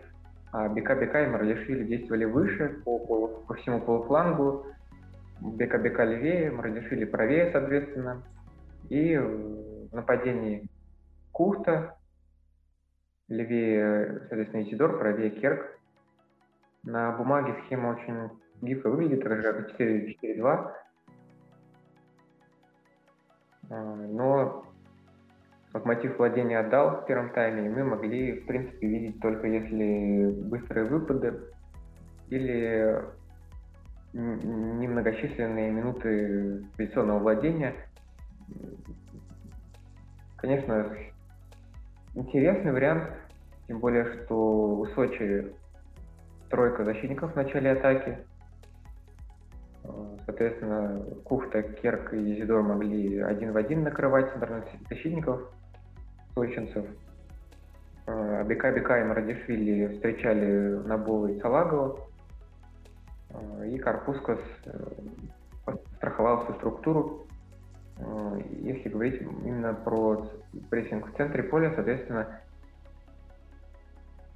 А 0.52 0.68
Бека 0.68 0.96
Бека 0.96 1.24
и 1.24 1.28
Мардишвили 1.28 1.86
действовали 1.86 2.26
выше 2.26 2.82
по, 2.84 3.00
по, 3.00 3.28
по 3.28 3.54
всему 3.56 3.80
полуфлангу. 3.80 4.66
Бека 5.40 5.78
Бека 5.78 6.04
левее, 6.04 6.52
Мардишвили 6.52 7.06
правее, 7.06 7.52
соответственно. 7.52 8.22
И 8.90 9.16
в 9.18 9.96
нападении 9.96 10.68
Кухта, 11.32 11.96
левее, 13.30 14.20
соответственно, 14.28 14.64
Исидор, 14.64 15.00
правее 15.00 15.30
Керк. 15.30 15.80
На 16.84 17.12
бумаге 17.12 17.56
схема 17.66 17.90
очень 17.90 18.30
гибко 18.62 18.90
выглядит, 18.90 19.24
как 19.24 19.80
4-4-2. 19.80 20.72
А, 23.70 23.96
но 23.96 24.66
локомотив 25.74 26.18
владения 26.18 26.60
отдал 26.60 27.02
в 27.02 27.06
первом 27.06 27.32
тайме, 27.34 27.68
и 27.68 27.70
мы 27.70 27.84
могли, 27.84 28.42
в 28.42 28.46
принципе, 28.46 28.88
видеть 28.88 29.22
только 29.22 29.48
если 29.48 30.32
быстрые 30.44 30.86
выпады 30.86 31.40
или 32.30 33.06
немногочисленные 34.14 35.72
минуты 35.72 36.66
позиционного 36.76 37.20
владения– 37.20 37.76
Конечно, 40.42 40.98
интересный 42.16 42.72
вариант, 42.72 43.04
тем 43.68 43.80
более, 43.80 44.06
что 44.06 44.80
у 44.80 44.86
Сочи 44.88 45.54
тройка 46.52 46.84
защитников 46.84 47.34
в 47.34 47.36
начале 47.36 47.72
атаки. 47.72 48.18
Соответственно, 50.26 51.02
Кухта, 51.24 51.64
Керк 51.64 52.14
и 52.14 52.36
Зидор 52.36 52.62
могли 52.62 53.20
один 53.20 53.54
в 53.54 53.58
один 53.58 53.84
накрывать 53.84 54.32
центральных 54.32 54.66
защитников 54.90 55.42
сочинцев. 56.36 56.86
А 58.06 58.44
Бека 58.44 58.72
Бека 58.72 59.00
и 59.00 59.04
Марадишвили 59.04 59.96
встречали 59.96 60.80
Набова 60.86 61.28
и 61.28 61.40
Салагова. 61.40 62.00
И 63.66 63.78
Карпускас 63.80 64.40
э, 64.66 65.74
страховал 65.96 66.44
всю 66.44 66.54
структуру 66.56 67.26
Э, 68.02 68.40
если 68.62 68.90
говорить 68.90 69.22
именно 69.22 69.74
про 69.74 70.28
прессинг 70.70 71.08
в 71.08 71.18
центре 71.18 71.44
поля, 71.44 71.72
соответственно, 71.76 72.42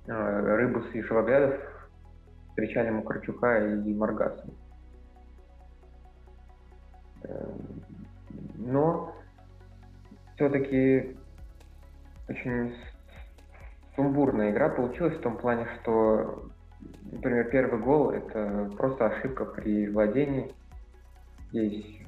э, 0.07 0.55
Рыбус 0.55 0.85
и 0.93 1.01
Шелоглядов 1.01 1.59
встречали 2.55 2.89
Мукарчука 2.89 3.67
и 3.67 3.93
Маргаса. 3.93 4.45
Э, 7.23 7.51
но 8.55 9.13
все-таки 10.35 11.17
очень 12.29 12.73
сумбурная 13.97 14.51
игра 14.51 14.69
получилась 14.69 15.15
в 15.15 15.21
том 15.21 15.35
плане, 15.35 15.67
что, 15.81 16.45
например, 17.11 17.49
первый 17.49 17.81
гол– 17.81 18.09
это 18.11 18.71
просто 18.77 19.07
ошибка 19.07 19.43
при 19.43 19.89
владении. 19.89 20.53
Здесь 21.49 22.07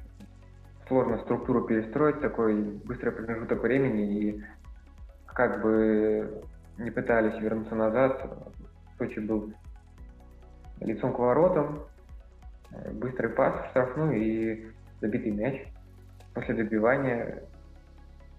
сложно 0.86 1.18
структуру 1.18 1.66
перестроить, 1.66 2.20
такой 2.20 2.62
быстрый 2.62 3.10
промежуток 3.10 3.62
времени, 3.62 4.20
и 4.20 4.44
как 5.26 5.60
бы 5.60 6.42
не 6.78 6.90
пытались 6.90 7.38
вернуться 7.38 7.74
назад, 7.74 8.48
Сочи 8.96 9.20
был 9.20 9.52
лицом 10.80 11.12
к 11.12 11.18
воротам, 11.18 11.84
быстрый 12.92 13.30
пас 13.30 13.54
в 13.66 13.70
штрафную 13.70 14.16
и 14.16 14.66
забитый 15.00 15.32
мяч 15.32 15.62
после 16.34 16.54
добивания. 16.54 17.42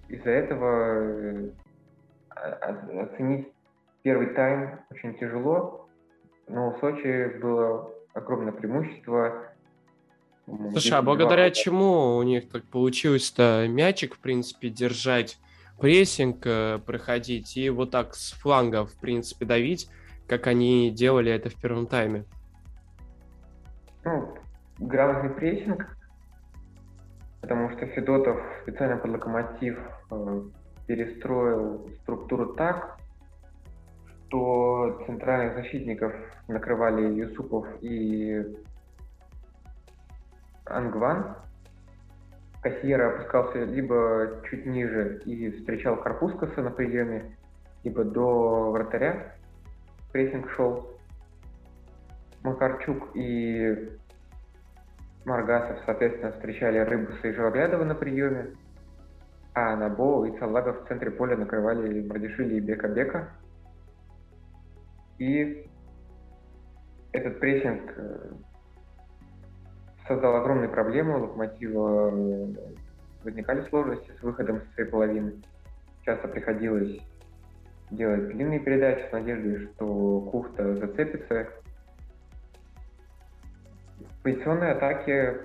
Из-за 0.07 0.29
этого 0.31 1.01
э, 1.05 1.49
оценить 2.35 3.47
первый 4.01 4.33
тайм 4.33 4.79
очень 4.89 5.17
тяжело, 5.17 5.87
но 6.47 6.69
у 6.69 6.79
Сочи 6.79 7.37
было 7.39 7.91
огромное 8.13 8.53
преимущество, 8.53 9.45
Слушай, 10.71 10.93
а 10.93 11.01
благодаря 11.03 11.51
чему 11.51 12.15
у 12.17 12.23
них 12.23 12.49
так 12.49 12.63
получилось-то 12.65 13.67
мячик, 13.69 14.15
в 14.15 14.19
принципе, 14.19 14.69
держать, 14.69 15.37
прессинг 15.79 16.45
э, 16.45 16.79
проходить 16.85 17.55
и 17.55 17.69
вот 17.69 17.91
так 17.91 18.15
с 18.15 18.31
фланга, 18.33 18.85
в 18.85 18.93
принципе, 18.99 19.45
давить, 19.45 19.89
как 20.29 20.45
они 20.47 20.91
делали 20.91 21.31
это 21.31 21.49
в 21.49 21.55
первом 21.55 21.87
тайме? 21.87 22.23
Ну, 24.05 24.35
грамотный 24.77 25.31
прессинг, 25.31 25.97
потому 27.41 27.71
что 27.71 27.87
Федотов 27.87 28.39
специально 28.61 28.97
под 28.97 29.11
локомотив 29.11 29.79
э, 30.11 30.41
перестроил 30.85 31.89
структуру 32.03 32.53
так, 32.53 32.99
что 34.27 35.03
центральных 35.07 35.55
защитников 35.55 36.13
накрывали 36.47 37.11
Юсупов 37.11 37.65
и 37.81 38.45
Ангбан. 40.65 41.37
Кассьерра 42.61 43.15
опускался 43.15 43.63
либо 43.63 44.43
чуть 44.49 44.65
ниже 44.65 45.21
и 45.25 45.49
встречал 45.51 45.95
Карпукаса 45.97 46.61
на 46.61 46.69
приеме, 46.69 47.35
либо 47.83 48.03
до 48.03 48.69
вратаря. 48.71 49.38
Прессинг 50.11 50.49
шел. 50.51 50.89
Макарчук 52.43 53.15
и 53.15 53.89
Маргасов, 55.25 55.77
соответственно, 55.85 56.31
встречали 56.31 56.79
Рыбуса 56.79 57.27
и 57.27 57.33
Живоглядова 57.33 57.83
на 57.83 57.95
приеме. 57.95 58.53
а 59.53 59.75
на 59.75 59.89
Боу 59.89 60.25
и 60.25 60.37
Салагов 60.39 60.83
в 60.83 60.87
центре 60.87 61.11
поля 61.11 61.35
накрывали 61.35 62.01
Бардишвили 62.01 62.55
и 62.55 62.59
Бека-Бека. 62.61 63.29
И 65.17 65.69
этот 67.11 67.39
прессинг 67.39 67.93
э, 67.97 68.31
создал 70.07 70.37
огромные 70.37 70.69
проблемы. 70.69 71.17
У 71.17 71.23
Локомотива 71.23 72.11
возникали 73.23 73.67
сложности 73.69 74.11
с 74.17 74.23
выходом 74.23 74.61
с 74.61 74.73
своей 74.75 74.89
половины. 74.89 75.41
Часто 76.03 76.27
приходилось 76.29 77.01
делать 77.91 78.27
длинные 78.27 78.59
передачи 78.59 79.07
с 79.09 79.11
надеждой, 79.11 79.67
что 79.73 80.21
Кухта 80.31 80.75
зацепится. 80.75 81.47
В 83.99 84.23
позиционной 84.23 84.71
атаке 84.71 85.39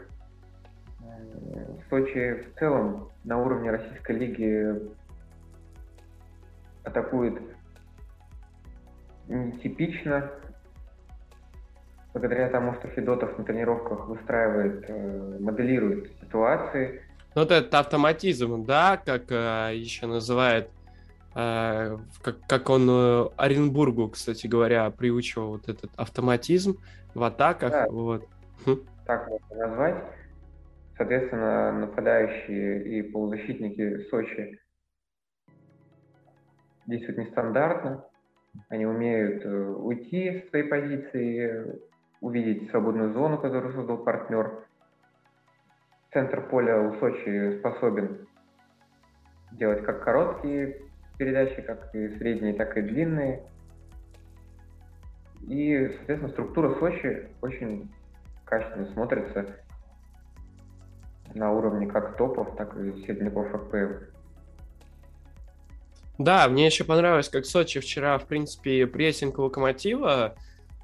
Сочи 1.89 2.43
в 2.43 2.59
целом 2.59 3.11
на 3.25 3.39
уровне 3.39 3.71
Российской 3.71 4.13
лиги 4.13 4.67
атакует 6.83 7.41
нетипично, 9.29 10.31
благодаря 12.13 12.49
тому, 12.49 12.75
что 12.75 12.89
Федотов 12.89 13.39
на 13.39 13.45
тренировках 13.45 14.09
выстраивает, 14.09 14.85
э, 14.89 15.39
моделирует 15.41 16.11
ситуации. 16.21 17.03
Ну, 17.35 17.43
вот 17.43 17.51
это 17.51 17.79
автоматизм, 17.79 18.65
да, 18.65 19.01
как 19.05 19.31
э, 19.31 19.73
еще 19.75 20.07
называют, 20.07 20.67
э, 20.67 20.84
как, 21.35 22.37
как 22.47 22.71
он 22.71 22.89
э, 22.89 23.29
Оренбургу, 23.37 24.09
кстати 24.11 24.47
говоря, 24.47 24.89
приучил 24.91 25.49
вот 25.49 25.69
этот 25.69 25.91
автоматизм 25.97 26.79
в 27.13 27.23
атаках. 27.25 27.73
Да, 27.73 27.87
вот. 27.89 28.29
Хм. 28.65 28.77
Так 29.05 29.29
можно 29.29 29.67
назвать. 29.67 30.05
Соответственно, 30.97 31.73
нападающие 31.73 32.85
и 32.85 33.03
полузащитники 33.03 34.09
Сочи 34.11 34.61
действуют 36.87 37.19
нестандартно. 37.19 38.05
Они 38.69 38.87
умеют 38.87 39.45
э, 39.45 39.51
уйти 39.51 40.41
с 40.47 40.51
своей 40.51 40.69
позиции, 40.69 41.81
увидеть 42.21 42.71
свободную 42.71 43.13
зону, 43.13 43.39
которую 43.39 43.73
создал 43.73 43.99
партнер. 43.99 44.65
Центр 46.13 46.49
поля 46.49 46.81
у 46.81 46.95
Сочи 47.01 47.59
способен 47.59 48.29
делать 49.51 49.85
как 49.85 50.05
короткие 50.05 50.81
передачи, 51.19 51.61
как 51.63 51.95
и 51.95 52.09
средние, 52.19 52.55
так 52.55 52.77
и 52.77 52.83
длинные. 52.83 53.43
И, 55.43 55.89
соответственно, 55.97 56.29
структура 56.29 56.79
Сочи 56.79 57.29
очень 57.43 57.91
качественно 58.45 58.87
смотрится 58.87 59.47
на 61.35 61.53
уровне 61.53 61.87
как 61.87 62.17
топов, 62.17 62.57
так 62.57 62.77
и 62.77 63.03
середняков 63.03 63.53
РПЛ. 63.55 64.05
Да, 66.19 66.49
мне 66.49 66.67
еще 66.67 66.85
понравилось, 66.85 67.29
как 67.29 67.45
Сочи 67.45 67.81
вчера, 67.81 68.19
в 68.19 68.27
принципе, 68.27 68.87
прессинг 68.87 69.39
Локомотива 69.39 70.37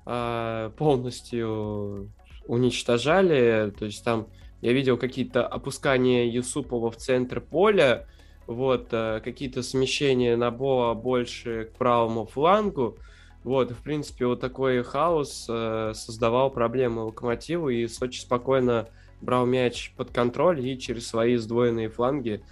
э, 0.05 0.71
полностью 0.77 2.11
уничтожали. 2.47 3.71
То 3.79 3.85
есть 3.85 4.05
там 4.05 4.27
я 4.61 4.73
видел 4.73 4.97
какие-то 4.99 5.47
опускания 5.47 6.27
Юсупова 6.27 6.91
в 6.91 6.97
центр 6.97 7.41
поля, 7.41 8.07
вот, 8.51 8.89
э, 8.91 9.21
какие-то 9.23 9.63
смещения 9.63 10.37
на 10.37 10.51
Боа 10.51 10.95
больше 10.95 11.71
к 11.73 11.79
правому 11.79 12.27
флангу. 12.27 12.99
Вот, 13.45 13.71
в 13.71 13.81
принципе, 13.83 14.27
вот 14.27 14.41
такой 14.41 14.83
хаос 14.83 15.47
э, 15.49 15.93
создавал 15.95 16.51
проблемы 16.51 17.05
Локомотиву, 17.05 17.69
и 17.69 17.87
Сочи 17.87 18.21
спокойно 18.21 18.89
брал 19.21 19.47
мяч 19.47 19.95
под 19.97 20.11
контроль 20.11 20.67
и 20.67 20.79
через 20.79 21.07
свои 21.07 21.37
сдвоенные 21.37 21.89
фланги 21.89 22.43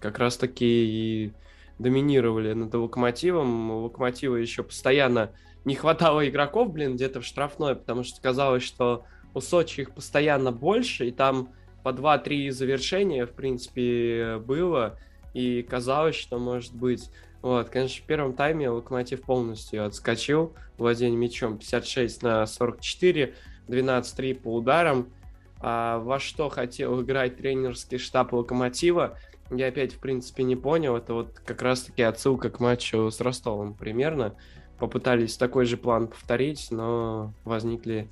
как 0.00 0.18
раз-таки 0.18 0.66
и 0.66 1.32
доминировали 1.78 2.52
над 2.52 2.74
Локомотивом. 2.74 3.70
У 3.70 3.84
Локомотива 3.84 4.34
еще 4.34 4.64
постоянно 4.64 5.30
не 5.64 5.76
хватало 5.76 6.28
игроков, 6.28 6.72
блин, 6.72 6.96
где-то 6.96 7.20
в 7.20 7.24
штрафной, 7.24 7.76
потому 7.76 8.02
что 8.02 8.20
казалось, 8.20 8.64
что 8.64 9.04
у 9.34 9.40
Сочи 9.40 9.82
их 9.82 9.94
постоянно 9.94 10.50
больше, 10.50 11.06
и 11.06 11.12
там 11.12 11.50
по 11.84 11.90
2-3 11.90 12.50
завершения, 12.50 13.24
в 13.24 13.30
принципе, 13.30 14.42
было, 14.44 14.98
и 15.34 15.62
казалось, 15.62 16.14
что 16.14 16.38
может 16.38 16.74
быть. 16.74 17.10
Вот, 17.42 17.68
конечно, 17.68 18.02
в 18.02 18.06
первом 18.06 18.32
тайме 18.32 18.70
Локомотив 18.70 19.20
полностью 19.20 19.84
отскочил, 19.84 20.54
владение 20.78 21.18
мячом 21.18 21.58
56 21.58 22.22
на 22.22 22.46
44, 22.46 23.34
12-3 23.68 24.34
по 24.40 24.54
ударам, 24.54 25.12
а, 25.60 25.98
во 25.98 26.18
что 26.18 26.48
хотел 26.48 27.02
играть 27.02 27.36
тренерский 27.36 27.98
штаб 27.98 28.32
Локомотива, 28.32 29.18
я 29.50 29.68
опять, 29.68 29.92
в 29.92 29.98
принципе, 29.98 30.42
не 30.42 30.56
понял. 30.56 30.96
Это 30.96 31.14
вот 31.14 31.38
как 31.44 31.62
раз-таки 31.62 32.02
отсылка 32.02 32.50
к 32.50 32.60
матчу 32.60 33.10
с 33.10 33.20
Ростовом 33.20 33.74
примерно. 33.74 34.34
Попытались 34.78 35.36
такой 35.36 35.66
же 35.66 35.76
план 35.76 36.08
повторить, 36.08 36.68
но 36.70 37.32
возникли 37.44 38.08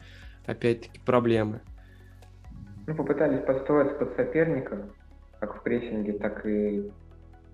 опять-таки 0.46 1.00
проблемы. 1.00 1.60
Ну, 2.86 2.94
попытались 2.94 3.44
подстроиться 3.44 3.94
под 3.96 4.14
соперника, 4.16 4.88
как 5.40 5.58
в 5.58 5.62
прессинге, 5.62 6.12
так 6.14 6.44
и 6.46 6.90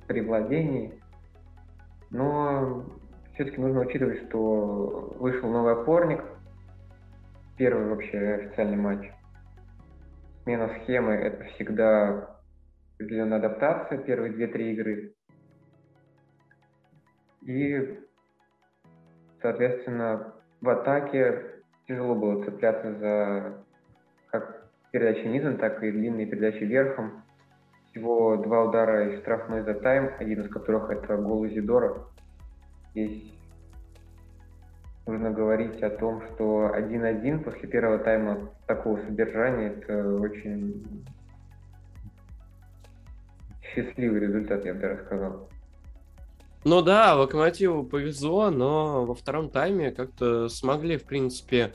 при 0.08 0.20
владении. 0.20 1.00
Но 2.10 2.84
все-таки 3.34 3.60
нужно 3.60 3.82
учитывать, 3.82 4.26
что 4.28 5.14
вышел 5.20 5.48
новый 5.48 5.74
опорник, 5.74 6.24
первый 7.56 7.88
вообще 7.88 8.18
официальный 8.18 8.76
матч 8.76 9.08
смена 10.48 10.70
схемы– 10.80 11.12
это 11.14 11.44
всегда 11.44 12.38
определенная 12.94 13.36
адаптация, 13.36 13.98
первые 13.98 14.32
две-три 14.32 14.72
игры. 14.72 15.12
И, 17.42 18.00
соответственно, 19.42 20.32
в 20.62 20.68
атаке 20.70 21.62
тяжело 21.86 22.14
было 22.14 22.42
цепляться 22.44 22.94
за 22.94 23.64
как 24.30 24.70
передачи 24.90 25.26
низом, 25.26 25.58
так 25.58 25.82
и 25.82 25.92
длинные 25.92 26.24
передачи 26.24 26.64
верхом. 26.64 27.22
Всего 27.98 28.36
два 28.36 28.62
удара 28.62 29.12
из 29.12 29.20
штрафной 29.22 29.64
за 29.64 29.74
тайм, 29.74 30.10
один 30.20 30.42
из 30.42 30.48
которых 30.52 30.88
это 30.88 31.16
гол 31.16 31.44
Изидора. 31.48 32.04
Здесь 32.92 33.34
нужно 35.04 35.32
говорить 35.32 35.82
о 35.82 35.90
том, 35.90 36.22
что 36.22 36.70
1-1 36.76 37.42
после 37.42 37.68
первого 37.68 37.98
тайма 37.98 38.50
такого 38.68 38.98
содержания 38.98 39.70
это 39.70 40.14
очень 40.14 41.04
счастливый 43.62 44.20
результат, 44.20 44.64
я 44.64 44.74
бы 44.74 44.80
даже 44.80 45.04
сказал. 45.04 45.48
Ну 46.62 46.82
да, 46.82 47.16
Локомотиву 47.16 47.82
повезло, 47.82 48.50
но 48.50 49.06
во 49.06 49.14
втором 49.16 49.50
тайме 49.50 49.90
как-то 49.90 50.48
смогли, 50.48 50.98
в 50.98 51.04
принципе, 51.04 51.72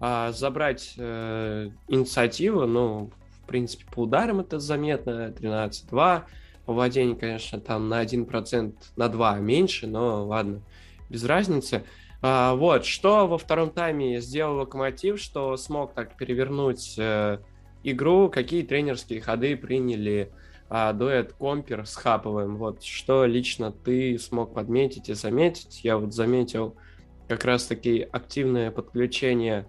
а, 0.00 0.32
забрать 0.32 0.94
э, 0.96 1.68
инициативу. 1.88 2.66
Ну, 2.66 3.10
принципе, 3.48 3.84
по 3.90 4.02
ударам 4.02 4.40
это 4.40 4.58
заметно, 4.60 5.34
13-2. 5.36 6.22
По 6.66 6.72
владению, 6.72 7.16
конечно, 7.16 7.60
там 7.60 7.88
на 7.88 8.04
1%, 8.04 8.74
на 8.96 9.08
2 9.08 9.38
меньше, 9.38 9.86
но 9.86 10.26
ладно, 10.26 10.60
без 11.08 11.24
разницы. 11.24 11.84
А, 12.20 12.54
вот, 12.54 12.84
что 12.84 13.26
во 13.26 13.38
втором 13.38 13.70
тайме 13.70 14.20
сделал 14.20 14.58
Локомотив, 14.58 15.18
что 15.20 15.56
смог 15.56 15.94
так 15.94 16.16
перевернуть 16.16 16.94
э, 16.98 17.38
игру, 17.84 18.28
какие 18.28 18.62
тренерские 18.62 19.20
ходы 19.20 19.56
приняли 19.56 20.32
а, 20.68 20.92
дуэт 20.92 21.32
Компер 21.32 21.86
с 21.86 21.94
Хаповым. 21.96 22.56
Вот, 22.56 22.82
что 22.82 23.24
лично 23.24 23.72
ты 23.72 24.18
смог 24.18 24.52
подметить 24.52 25.08
и 25.08 25.14
заметить? 25.14 25.80
Я 25.84 25.96
вот 25.96 26.12
заметил 26.12 26.76
как 27.28 27.44
раз-таки 27.44 28.06
активное 28.10 28.70
подключение 28.70 29.66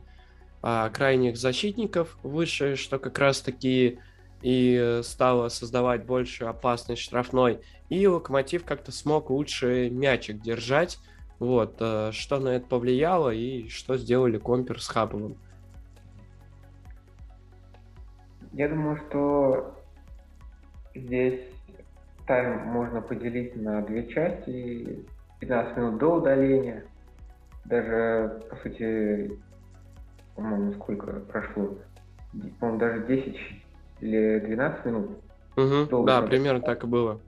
а, 0.61 0.89
крайних 0.89 1.37
защитников 1.37 2.17
выше, 2.23 2.75
что 2.75 2.99
как 2.99 3.17
раз-таки 3.19 3.99
и 4.41 5.01
стало 5.03 5.49
создавать 5.49 6.05
большую 6.05 6.49
опасность 6.49 7.01
штрафной. 7.01 7.59
И 7.89 8.07
Локомотив 8.07 8.63
как-то 8.63 8.91
смог 8.91 9.29
лучше 9.29 9.89
мячик 9.89 10.41
держать, 10.41 10.97
вот, 11.39 11.77
э, 11.79 12.11
что 12.11 12.39
на 12.39 12.49
это 12.49 12.67
повлияло 12.67 13.29
и 13.29 13.69
что 13.69 13.97
сделали 13.97 14.37
Компер 14.37 14.81
с 14.81 14.87
Хаповым? 14.87 15.37
Я 18.51 18.67
думаю, 18.67 18.97
что 19.07 19.75
здесь 20.93 21.39
тайм 22.27 22.67
можно 22.67 23.01
поделить 23.01 23.55
на 23.55 23.81
две 23.81 24.07
части. 24.07 25.05
15 25.39 25.77
минут 25.77 25.97
до 25.99 26.15
удаления. 26.15 26.83
Даже, 27.63 28.41
по 28.49 28.57
сути, 28.57 29.31
по-моему, 30.39 30.73
сколько 30.73 31.19
прошло? 31.31 31.77
По-моему, 32.59 32.79
даже 32.79 33.05
10 33.07 33.37
или 34.01 34.39
12 34.39 34.85
минут. 34.85 35.09
Угу, 35.57 36.05
да, 36.05 36.21
примерно 36.21 36.61
так 36.61 36.83
и 36.83 36.87
было 36.87 37.19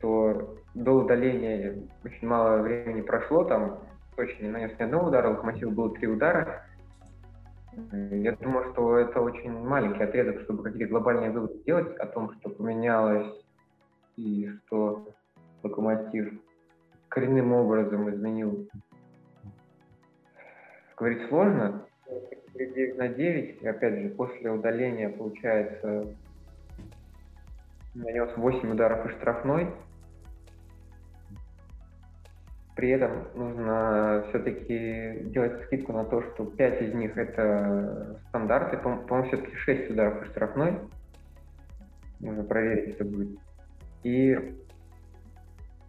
то 0.00 0.56
до 0.74 0.92
удаления 0.92 1.82
очень 2.04 2.28
мало 2.28 2.62
времени 2.62 3.00
прошло, 3.00 3.44
там 3.44 3.80
точно 4.14 4.44
не 4.44 4.50
нанес 4.50 4.78
ни 4.78 4.84
одного 4.84 5.08
удара, 5.08 5.30
Локомотив 5.30 5.72
было 5.72 5.92
три 5.94 6.06
удара. 6.06 6.64
Я 7.92 8.32
думаю, 8.36 8.72
что 8.72 8.96
это 8.96 9.20
очень 9.20 9.52
маленький 9.52 10.02
отрезок, 10.02 10.40
чтобы 10.42 10.62
какие-то 10.62 10.90
глобальные 10.90 11.30
выводы 11.30 11.58
сделать 11.58 11.94
о 11.98 12.06
том, 12.06 12.32
что 12.34 12.50
поменялось 12.50 13.26
и 14.16 14.48
что 14.66 15.08
Локомотив 15.62 16.32
коренным 17.08 17.52
образом 17.52 18.08
изменил. 18.10 18.68
Говорить 20.96 21.28
сложно. 21.28 21.86
9 22.54 22.96
на 22.96 23.08
9, 23.08 23.62
и 23.62 23.66
опять 23.66 24.00
же, 24.00 24.08
после 24.10 24.50
удаления, 24.50 25.10
получается, 25.10 26.06
нанес 27.94 28.30
8 28.36 28.72
ударов 28.72 29.06
и 29.06 29.10
штрафной. 29.10 29.68
При 32.74 32.90
этом 32.90 33.28
нужно 33.34 34.24
все-таки 34.28 35.24
делать 35.30 35.64
скидку 35.64 35.92
на 35.92 36.04
то, 36.04 36.22
что 36.22 36.44
5 36.44 36.82
из 36.82 36.94
них 36.94 37.16
это 37.16 38.18
стандарты, 38.28 38.76
по-моему, 38.76 39.28
все-таки 39.28 39.54
6 39.54 39.90
ударов 39.90 40.22
и 40.22 40.26
штрафной. 40.26 40.78
Нужно 42.20 42.44
проверить, 42.44 42.94
это 42.94 43.04
будет. 43.04 43.38
И 44.02 44.56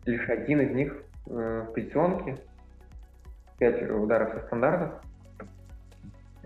лишь 0.05 0.29
один 0.29 0.61
из 0.61 0.75
них 0.75 1.03
э, 1.29 1.65
в 1.69 1.73
пятерке, 1.73 2.37
5 3.59 3.91
ударов 3.91 4.33
со 4.33 4.45
стандартов. 4.47 5.01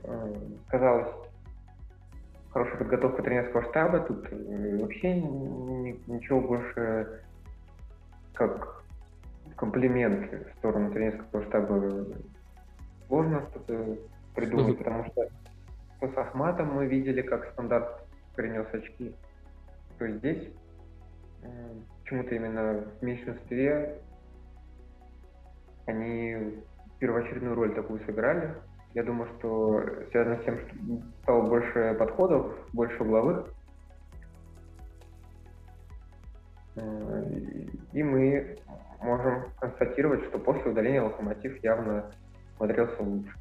Э, 0.04 0.34
казалось, 0.68 1.14
хорошая 2.52 2.78
подготовка 2.78 3.24
тренерского 3.24 3.64
штаба, 3.70 4.00
тут 4.02 4.28
э, 4.32 4.78
вообще 4.80 5.22
ничего 5.22 6.42
больше 6.42 7.22
как 8.34 8.84
комплимент 9.56 10.32
в 10.32 10.58
сторону 10.58 10.92
тренерского 10.92 11.44
штаба 11.44 12.06
сложно 13.08 13.46
что-то 13.52 13.98
придумать, 14.34 14.78
потому 14.78 15.06
что 15.06 15.28
с 16.02 16.18
Ахматом 16.18 16.74
мы 16.74 16.88
видели, 16.88 17.22
как 17.22 17.52
стандарт 17.52 18.08
принес 18.36 18.66
очки. 18.74 19.14
То 20.00 20.06
есть 20.06 20.18
здесь 20.18 20.50
почему-то 22.02 22.36
именно 22.36 22.86
в 23.00 23.04
меньшинстве 23.04 24.00
они 25.86 26.64
первоочередную 27.02 27.56
роль 27.56 27.74
такую 27.74 28.00
сыграли. 28.06 28.56
Я 28.94 29.04
думаю, 29.04 29.28
что 29.40 29.84
связано 30.12 30.38
с 30.38 30.46
тем, 30.46 30.60
что 30.60 30.76
стало 31.24 31.42
больше 31.48 31.96
подходов, 31.98 32.56
больше 32.74 33.04
угловых. 33.04 33.48
Э, 36.76 37.24
и 37.94 38.04
мы 38.04 38.58
можем 39.02 39.46
констатировать, 39.60 40.24
что 40.26 40.38
после 40.38 40.72
удаления 40.72 41.02
Локомотив 41.02 41.62
явно 41.64 42.12
смотрелся 42.58 43.02
лучше. 43.02 43.34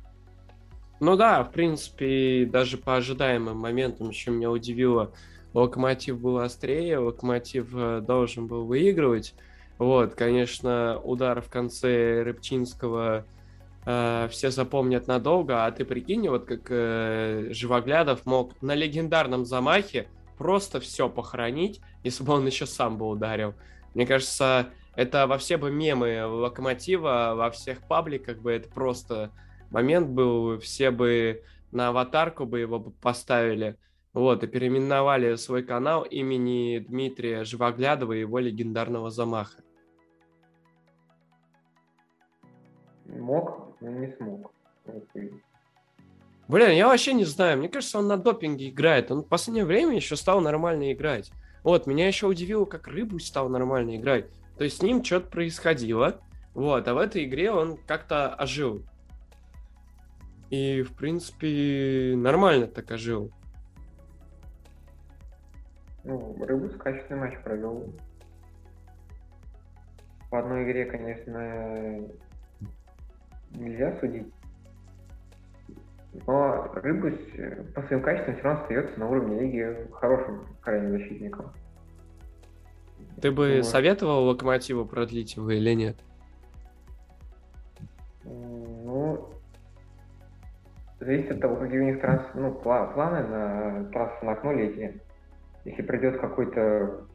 Ну 1.00 1.16
да, 1.16 1.44
в 1.44 1.52
принципе, 1.52 2.46
даже 2.46 2.78
по 2.78 2.96
ожидаемым 2.96 3.58
моментам, 3.58 4.10
чем 4.12 4.36
меня 4.36 4.50
удивило, 4.50 5.12
Локомотив 5.52 6.18
был 6.18 6.38
острее, 6.38 6.98
Локомотив 6.98 7.74
э, 7.74 8.00
должен 8.00 8.46
был 8.46 8.64
выигрывать. 8.64 9.34
Вот, 9.78 10.14
конечно, 10.14 10.98
удар 11.02 11.42
в 11.42 11.50
конце 11.50 12.22
Рыбчинского 12.22 13.24
э, 13.86 14.28
все 14.30 14.50
запомнят 14.50 15.06
надолго, 15.06 15.64
а 15.64 15.70
ты 15.70 15.84
прикинь, 15.84 16.28
вот 16.28 16.44
как 16.44 16.66
э, 16.70 17.48
Живоглядов 17.50 18.26
мог 18.26 18.60
на 18.62 18.74
легендарном 18.74 19.44
замахе 19.44 20.08
просто 20.38 20.80
все 20.80 21.08
похоронить, 21.08 21.80
если 22.02 22.24
бы 22.24 22.32
он 22.32 22.46
еще 22.46 22.66
сам 22.66 22.96
бы 22.96 23.08
ударил. 23.08 23.54
Мне 23.94 24.06
кажется, 24.06 24.70
это 24.96 25.26
во 25.26 25.38
все 25.38 25.56
бы 25.56 25.70
мемы 25.70 26.26
Локомотива, 26.26 27.34
во 27.36 27.50
всех 27.50 27.86
пабликах 27.86 28.38
бы 28.38 28.52
это 28.52 28.68
просто 28.68 29.30
момент 29.70 30.08
был, 30.08 30.58
все 30.58 30.90
бы 30.90 31.42
на 31.72 31.88
аватарку 31.88 32.46
бы 32.46 32.60
его 32.60 32.80
поставили. 32.80 33.76
Вот, 34.12 34.42
и 34.42 34.48
переименовали 34.48 35.36
свой 35.36 35.62
канал 35.62 36.02
имени 36.02 36.78
Дмитрия 36.78 37.44
Живоглядова 37.44 38.12
и 38.12 38.20
его 38.20 38.40
легендарного 38.40 39.10
замаха. 39.10 39.62
Мог, 43.06 43.69
но 43.80 43.90
не 43.90 44.12
смог. 44.16 44.52
Блин, 46.48 46.70
я 46.70 46.88
вообще 46.88 47.12
не 47.12 47.24
знаю. 47.24 47.58
Мне 47.58 47.68
кажется, 47.68 47.98
он 47.98 48.08
на 48.08 48.16
допинге 48.16 48.70
играет. 48.70 49.10
Он 49.10 49.22
в 49.22 49.28
последнее 49.28 49.64
время 49.64 49.94
еще 49.94 50.16
стал 50.16 50.40
нормально 50.40 50.92
играть. 50.92 51.30
Вот, 51.62 51.86
меня 51.86 52.08
еще 52.08 52.26
удивило, 52.26 52.64
как 52.64 52.88
Рыбу 52.88 53.18
стал 53.18 53.48
нормально 53.48 53.96
играть. 53.96 54.26
То 54.58 54.64
есть 54.64 54.78
с 54.78 54.82
ним 54.82 55.04
что-то 55.04 55.30
происходило. 55.30 56.20
Вот, 56.54 56.88
а 56.88 56.94
в 56.94 56.98
этой 56.98 57.24
игре 57.24 57.52
он 57.52 57.76
как-то 57.86 58.34
ожил. 58.34 58.82
И, 60.50 60.82
в 60.82 60.96
принципе, 60.96 62.14
нормально 62.16 62.66
так 62.66 62.90
ожил. 62.90 63.30
Ну, 66.02 66.36
Рыбус 66.44 66.74
качественный 66.76 67.20
матч 67.20 67.38
провел. 67.44 67.94
По 70.30 70.40
одной 70.40 70.64
игре, 70.64 70.86
конечно, 70.86 72.08
нельзя 73.54 73.96
судить. 74.00 74.32
Но 76.26 76.70
Рыбус 76.74 77.14
по 77.74 77.82
своим 77.82 78.02
качествам 78.02 78.34
все 78.34 78.44
равно 78.44 78.62
остается 78.62 78.98
на 78.98 79.08
уровне 79.08 79.40
лиги 79.40 79.88
хорошим 79.92 80.44
крайним 80.60 80.90
защитником. 80.92 81.52
Ты 83.20 83.30
бы 83.30 83.56
вот. 83.58 83.66
советовал 83.66 84.24
Локомотиву 84.24 84.84
продлить 84.84 85.36
его 85.36 85.50
или 85.50 85.74
нет? 85.74 85.96
Ну, 88.24 89.28
зависит 90.98 91.30
от 91.32 91.40
того, 91.40 91.56
какие 91.56 91.80
у 91.80 91.84
них 91.84 92.00
транс... 92.00 92.22
ну, 92.34 92.52
планы 92.52 93.26
на 93.26 93.84
трансферное 93.92 94.34
окно 94.34 94.52
летнее. 94.52 95.00
Если 95.64 95.82
придет 95.82 96.20
какой-то 96.20 97.06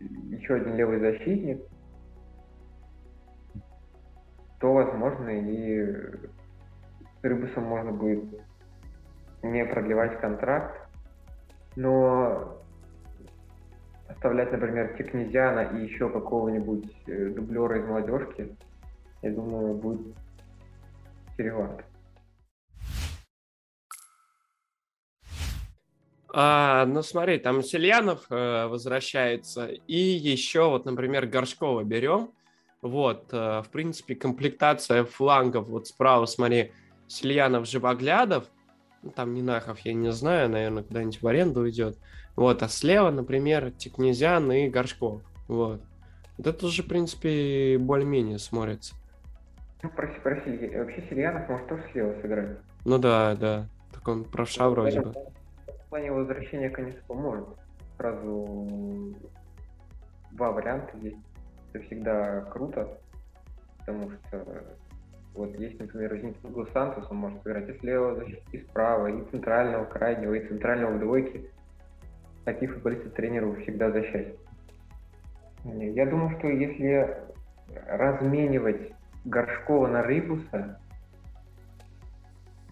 еще 0.00 0.54
один 0.54 0.76
левый 0.76 0.98
защитник, 0.98 1.60
то, 4.60 4.74
возможно, 4.74 5.30
и 5.30 5.82
с 7.20 7.22
Рыбусом 7.22 7.64
можно 7.64 7.92
будет 7.92 8.24
не 9.42 9.64
продлевать 9.64 10.20
контракт, 10.20 10.78
но 11.76 12.60
оставлять, 14.06 14.52
например, 14.52 14.94
Текнезиана 14.98 15.60
и 15.76 15.84
еще 15.84 16.10
какого-нибудь 16.10 16.92
э, 17.06 17.30
дублера 17.30 17.78
из 17.78 17.86
молодежки, 17.86 18.54
я 19.22 19.30
думаю, 19.30 19.74
будет 19.74 20.14
серьезно. 21.36 21.82
А, 26.32 26.84
ну 26.86 27.02
смотри, 27.02 27.38
там 27.38 27.62
Сельянов 27.62 28.26
э, 28.30 28.66
возвращается, 28.66 29.66
и 29.66 29.96
еще 29.96 30.68
вот, 30.68 30.84
например, 30.84 31.26
Горшкова 31.26 31.82
берем. 31.82 32.30
Вот, 32.82 33.32
э, 33.32 33.62
в 33.62 33.68
принципе, 33.70 34.14
комплектация 34.14 35.04
флангов, 35.04 35.68
вот 35.68 35.86
справа, 35.86 36.26
смотри, 36.26 36.72
Сельянов, 37.06 37.66
Живоглядов, 37.66 38.44
ну, 39.02 39.10
там 39.10 39.34
Нинахов, 39.34 39.80
я 39.80 39.92
не 39.92 40.12
знаю, 40.12 40.48
наверное, 40.48 40.82
куда-нибудь 40.82 41.20
в 41.20 41.26
аренду 41.26 41.60
уйдет. 41.60 41.98
Вот, 42.36 42.62
а 42.62 42.68
слева, 42.68 43.10
например, 43.10 43.70
Текнезян 43.72 44.50
и 44.52 44.68
Горшков. 44.68 45.22
Вот. 45.48 45.82
Вот 46.38 46.46
это 46.46 46.66
уже, 46.66 46.82
в 46.82 46.88
принципе, 46.88 47.76
более-менее 47.78 48.38
смотрится. 48.38 48.94
Ну, 49.82 49.90
проси, 49.90 50.18
проси, 50.20 50.76
вообще 50.76 51.04
Сельянов 51.10 51.48
может 51.48 51.68
тоже 51.68 51.82
слева 51.92 52.14
сыграть. 52.22 52.58
Ну 52.84 52.98
да, 52.98 53.34
да. 53.34 53.66
Так 53.92 54.06
он 54.08 54.24
правша 54.24 54.68
вроде 54.68 55.00
бы 55.00 55.14
плане 55.90 56.12
возвращения, 56.12 56.70
конечно, 56.70 57.00
поможет. 57.06 57.48
Сразу 57.98 59.14
два 60.30 60.52
варианта 60.52 60.96
есть. 60.98 61.18
Это 61.72 61.84
всегда 61.84 62.42
круто, 62.42 62.98
потому 63.78 64.10
что 64.10 64.64
вот 65.34 65.54
есть, 65.58 65.78
например, 65.78 66.34
Дуглас 66.42 66.68
Сантос, 66.72 67.06
он 67.10 67.18
может 67.18 67.42
сыграть 67.42 67.68
и 67.68 67.78
слева 67.78 68.24
и 68.52 68.58
справа, 68.58 69.06
и 69.06 69.30
центрального 69.30 69.84
крайнего, 69.84 70.34
и 70.34 70.48
центрального 70.48 70.96
в 70.96 71.00
двойке. 71.00 71.44
Такие 72.44 72.70
футболисты 72.70 73.10
тренеру 73.10 73.54
всегда 73.62 73.90
за 73.90 74.02
счастье. 74.02 74.34
Я 75.64 76.06
думаю, 76.06 76.36
что 76.38 76.48
если 76.48 77.16
разменивать 77.86 78.92
Горшкова 79.24 79.86
на 79.86 80.02
Рыбуса, 80.02 80.80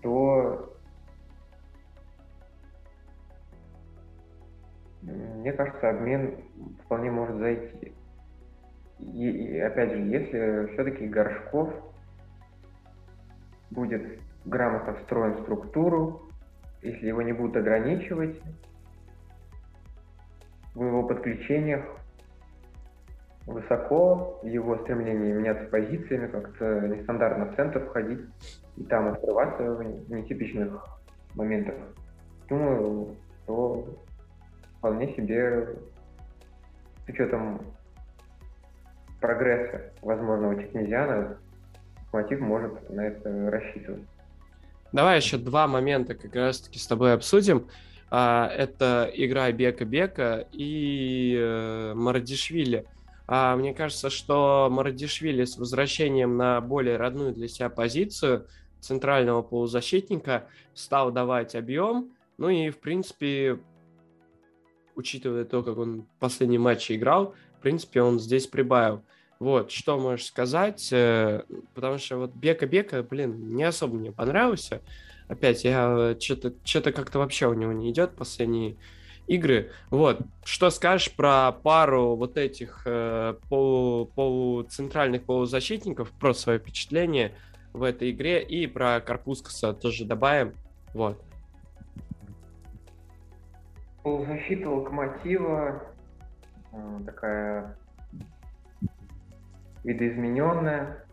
то 0.03 0.75
Мне 5.01 5.53
кажется, 5.53 5.91
обмен 5.91 6.37
вполне 6.85 7.11
может 7.11 7.37
зайти. 7.37 7.95
И, 8.99 9.29
и 9.29 9.59
опять 9.61 9.93
же, 9.93 9.99
если 9.99 10.73
все-таки 10.73 11.07
Горшков 11.07 11.73
будет 13.71 14.21
грамотно 14.45 14.95
встроен 14.95 15.35
в 15.35 15.43
структуру, 15.43 16.29
если 16.83 17.07
его 17.07 17.23
не 17.23 17.33
будут 17.33 17.57
ограничивать 17.57 18.41
в 20.75 20.85
его 20.85 21.03
подключениях 21.03 21.85
высоко, 23.47 24.41
его 24.43 24.79
стремлении 24.79 25.33
меняться 25.33 25.69
позициями, 25.69 26.27
как-то 26.27 26.87
нестандартно 26.87 27.47
в 27.47 27.57
центр 27.57 27.85
входить 27.87 28.21
и 28.77 28.85
там 28.85 29.09
открываться 29.09 29.63
в 29.63 29.83
нетипичных 30.13 30.85
моментах, 31.35 31.75
думаю, 32.49 33.17
что 33.43 33.87
вполне 34.79 35.15
себе 35.15 35.77
с 37.07 37.09
учетом 37.09 37.61
прогресса 39.21 39.93
возможного 40.03 40.61
Чекнезиана 40.61 41.39
Локомотив 42.13 42.41
может 42.41 42.91
на 42.91 43.07
это 43.07 43.51
рассчитывать. 43.51 44.03
Давай 44.93 45.19
еще 45.19 45.37
два 45.37 45.67
момента 45.67 46.15
как 46.15 46.35
раз-таки 46.35 46.79
с 46.79 46.87
тобой 46.87 47.13
обсудим. 47.13 47.69
А, 48.11 48.49
это 48.49 49.11
игра 49.13 49.53
Бека-Бека 49.53 50.47
и 50.53 51.37
э, 51.39 51.93
Марадишвили. 51.95 52.87
А, 53.27 53.55
мне 53.57 53.75
кажется, 53.75 54.09
что 54.09 54.69
Марадишвили 54.71 55.45
с 55.45 55.59
возвращением 55.59 56.39
на 56.39 56.61
более 56.63 56.97
родную 56.97 57.35
для 57.35 57.49
себя 57.49 57.69
позицию 57.69 58.47
центрального 58.81 59.43
полузащитника 59.43 60.47
стал 60.73 61.13
давать 61.13 61.55
объем. 61.55 62.13
Ну 62.39 62.49
и, 62.49 62.71
в 62.71 62.79
принципе, 62.79 63.59
учитывая 64.95 65.45
то, 65.45 65.63
как 65.63 65.77
он 65.77 66.03
в 66.03 66.19
последнем 66.19 66.63
матче 66.63 66.95
играл, 66.95 67.35
в 67.59 67.61
принципе, 67.61 68.03
он 68.03 68.21
здесь 68.21 68.47
прибавил. 68.47 69.03
Вот, 69.39 69.71
что 69.71 69.99
можешь 69.99 70.27
сказать? 70.27 70.89
Э, 70.93 71.43
потому 71.75 71.99
что 71.99 72.19
вот 72.19 72.35
Бека-Бека, 72.35 73.03
блин, 73.03 73.55
не 73.55 73.65
особо 73.65 73.97
мне 73.97 74.13
понравился. 74.13 74.81
Опять, 75.29 75.65
я 75.65 76.17
что-то 76.19 76.55
что 76.65 76.93
как-то 76.93 77.19
вообще 77.19 77.47
у 77.47 77.55
него 77.55 77.73
не 77.73 77.91
идет 77.91 78.17
последние 78.17 78.77
игры. 79.27 79.71
Вот, 79.91 80.21
что 80.45 80.71
скажешь 80.71 81.13
про 81.13 81.53
пару 81.53 82.17
вот 82.17 82.37
этих 82.37 82.83
э, 82.87 83.35
полу, 83.49 84.07
полуцентральных 84.07 85.25
полузащитников, 85.25 86.11
про 86.13 86.33
свое 86.33 86.59
впечатление 86.59 87.35
в 87.73 87.83
этой 87.83 88.11
игре 88.11 88.43
и 88.43 88.67
про 88.67 89.01
Карпускаса 89.01 89.73
тоже 89.75 90.05
добавим. 90.05 90.55
Вот. 90.95 91.23
Полузащита 94.03 94.71
Локомотива 94.71 95.83
э, 95.83 95.98
такая 97.05 97.77
видоизмененная, 99.85 101.05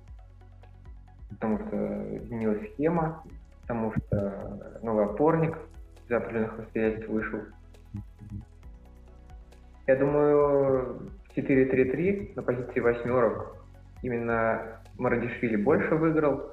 потому 1.30 1.59
что 1.59 2.18
изменилась 2.18 2.72
схема, 2.74 3.24
потому 3.61 3.93
что 3.93 4.80
новый 4.82 5.05
опорник 5.05 5.57
из 6.07 6.11
определенных 6.11 6.59
обстоятельств 6.59 7.09
вышел. 7.09 7.39
Я 9.88 9.95
думаю, 9.97 11.11
4-3-3 11.36 12.34
на 12.36 12.41
позиции 12.41 12.80
восьмерок 12.80 13.55
именно 14.01 14.82
Марадишвили 14.97 15.57
больше 15.57 15.95
выиграл. 15.95 16.51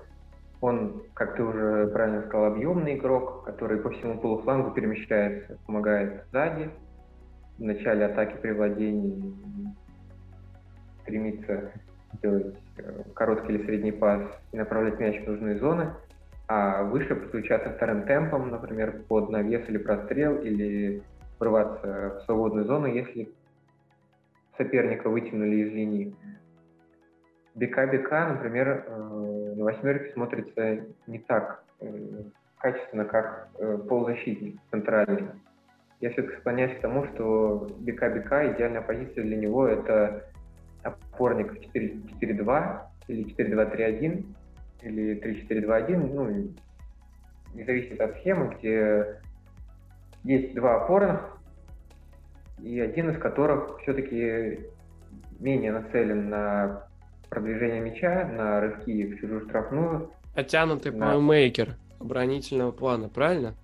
Он, 0.61 1.03
как 1.15 1.37
ты 1.37 1.43
уже 1.43 1.89
правильно 1.89 2.23
сказал, 2.23 2.53
объемный 2.53 2.97
игрок, 2.97 3.45
который 3.45 3.81
по 3.81 3.91
всему 3.91 4.21
полуфлангу 4.21 4.71
перемещается, 4.73 5.59
помогает 5.67 6.25
сзади, 6.31 6.71
в 7.59 7.63
начале 7.63 8.07
атаки 8.07 8.37
при 8.41 8.53
владении 8.53 9.35
стремится 11.03 11.73
делать 12.23 12.57
э, 12.79 13.03
короткий 13.15 13.55
или 13.55 13.65
средний 13.65 13.93
пас 13.93 14.23
и 14.53 14.57
направлять 14.57 14.99
мяч 14.99 15.21
в 15.23 15.29
нужные 15.29 15.59
зоны, 15.59 15.93
а 16.49 16.83
выше 16.85 17.15
подключаться 17.15 17.71
вторым 17.71 18.05
темпом, 18.05 18.51
например, 18.51 19.03
под 19.09 19.31
навес 19.31 19.69
или 19.69 19.79
прострел, 19.79 20.39
или 20.39 21.03
врываться 21.39 22.19
в 22.19 22.25
свободную 22.25 22.67
зону, 22.67 22.87
если 22.87 23.33
соперника 24.57 25.09
вытянули 25.09 25.57
из 25.57 25.73
линии. 25.73 26.17
БК-БК, 27.55 28.29
например, 28.29 28.85
э, 28.87 29.55
на 29.57 29.65
восьмерке 29.65 30.13
смотрится 30.13 30.87
не 31.07 31.19
так 31.19 31.65
э, 31.81 31.87
качественно, 32.59 33.05
как 33.05 33.49
полузащитник 33.89 34.61
центральный. 34.71 35.31
Я 36.03 36.11
все-таки 36.11 36.37
склоняюсь 36.41 36.77
к 36.77 36.81
тому, 36.81 37.07
что 37.07 37.71
БК-БК 37.79 38.55
идеальная 38.55 38.83
позиция 38.83 39.23
для 39.23 39.37
него 39.37 39.69
это 39.69 40.25
опорник 40.83 41.53
4-4-2 41.73 42.81
или 43.07 43.25
4-2-3-1 43.37 44.25
или 44.83 45.21
3-4-2-1, 45.49 46.13
ну, 46.13 46.53
не 47.55 47.65
зависит 47.65 48.01
от 48.01 48.17
схемы, 48.17 48.57
где 48.59 49.21
есть 50.25 50.57
два 50.57 50.83
опорных, 50.83 51.39
и 52.61 52.81
один 52.81 53.11
из 53.11 53.19
которых 53.19 53.79
все-таки 53.83 54.59
менее 55.39 55.71
нацелен 55.71 56.29
на 56.29 56.89
продвижение 57.31 57.81
мяча, 57.81 58.27
на 58.27 58.61
рывки 58.61 59.07
в 59.07 59.21
чужую 59.21 59.43
штрафную. 59.43 60.11
Оттянутый 60.35 60.91
на... 60.91 61.13
плеймейкер 61.13 61.77
оборонительного 62.01 62.73
плана, 62.73 63.09
правильно? 63.09 63.55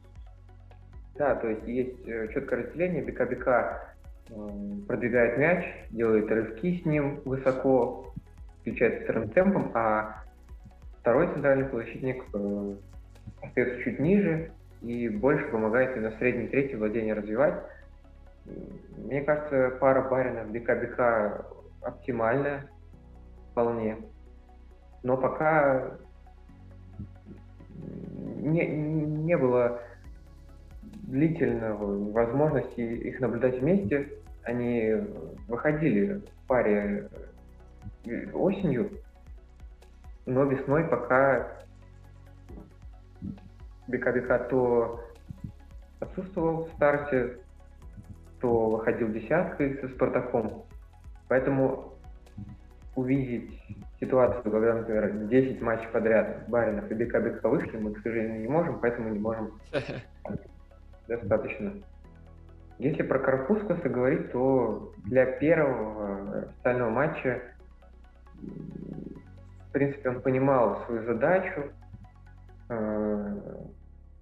Да, 1.18 1.34
то 1.34 1.48
есть 1.48 1.66
есть 1.66 2.06
э, 2.06 2.28
четкое 2.32 2.62
разделение. 2.62 3.02
БК-БК 3.02 3.94
продвигает 4.86 5.38
мяч, 5.38 5.64
делает 5.90 6.30
рывки 6.30 6.80
с 6.80 6.84
ним 6.84 7.20
высоко, 7.24 8.12
включает 8.60 9.02
вторым 9.02 9.30
темпом, 9.30 9.72
а 9.74 10.22
второй 11.00 11.26
центральный 11.32 11.64
полузащитник 11.64 12.22
э, 12.34 12.74
остается 13.42 13.82
чуть 13.82 13.98
ниже 13.98 14.52
и 14.82 15.08
больше 15.08 15.48
помогает 15.48 15.96
именно 15.96 16.12
средней 16.18 16.46
трети 16.48 16.76
владения 16.76 17.14
развивать. 17.14 17.54
Мне 18.96 19.22
кажется, 19.22 19.76
пара 19.80 20.08
Барина 20.08 20.44
БК-БК 20.44 21.46
оптимальная 21.82 22.70
вполне. 23.50 23.96
Но 25.02 25.16
пока 25.16 25.98
не, 27.74 28.66
не 28.66 29.36
было 29.36 29.80
длительного 31.08 32.12
возможности 32.12 32.80
их 32.80 33.20
наблюдать 33.20 33.58
вместе. 33.60 34.08
Они 34.44 34.94
выходили 35.46 36.20
в 36.20 36.46
паре 36.46 37.08
э, 38.04 38.30
осенью, 38.32 38.90
но 40.26 40.44
весной 40.44 40.84
пока 40.84 41.58
БК-БК 43.88 44.38
то 44.50 45.00
отсутствовал 46.00 46.66
в 46.66 46.72
старте, 46.74 47.38
то 48.40 48.70
выходил 48.70 49.08
десяткой 49.08 49.78
со 49.78 49.88
Спартаком. 49.88 50.64
Поэтому 51.28 51.94
увидеть 52.94 53.50
ситуацию, 53.98 54.42
когда, 54.42 54.74
например, 54.74 55.26
10 55.28 55.60
матчей 55.62 55.88
подряд 55.88 56.48
Баринов 56.48 56.90
и 56.90 56.94
БК-БК 56.94 57.48
вышли, 57.48 57.78
мы, 57.78 57.94
к 57.94 58.02
сожалению, 58.02 58.40
не 58.40 58.48
можем, 58.48 58.78
поэтому 58.80 59.08
не 59.08 59.18
можем 59.18 59.58
достаточно. 61.08 61.72
Если 62.78 63.02
про 63.02 63.18
Карпускаса 63.18 63.88
говорить, 63.88 64.30
то 64.30 64.92
для 65.04 65.26
первого 65.26 66.42
официального 66.42 66.90
матча, 66.90 67.42
в 68.36 69.72
принципе, 69.72 70.10
он 70.10 70.22
понимал 70.22 70.84
свою 70.84 71.04
задачу. 71.04 71.72
Э, 72.68 73.36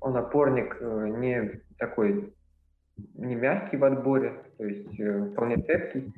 он 0.01 0.17
опорник 0.17 0.77
э, 0.81 1.09
не 1.19 1.61
такой, 1.79 2.33
не 3.15 3.35
мягкий 3.35 3.77
в 3.77 3.85
отборе, 3.85 4.43
то 4.57 4.65
есть 4.65 4.99
э, 4.99 5.31
вполне 5.33 5.57
цепкий. 5.59 6.15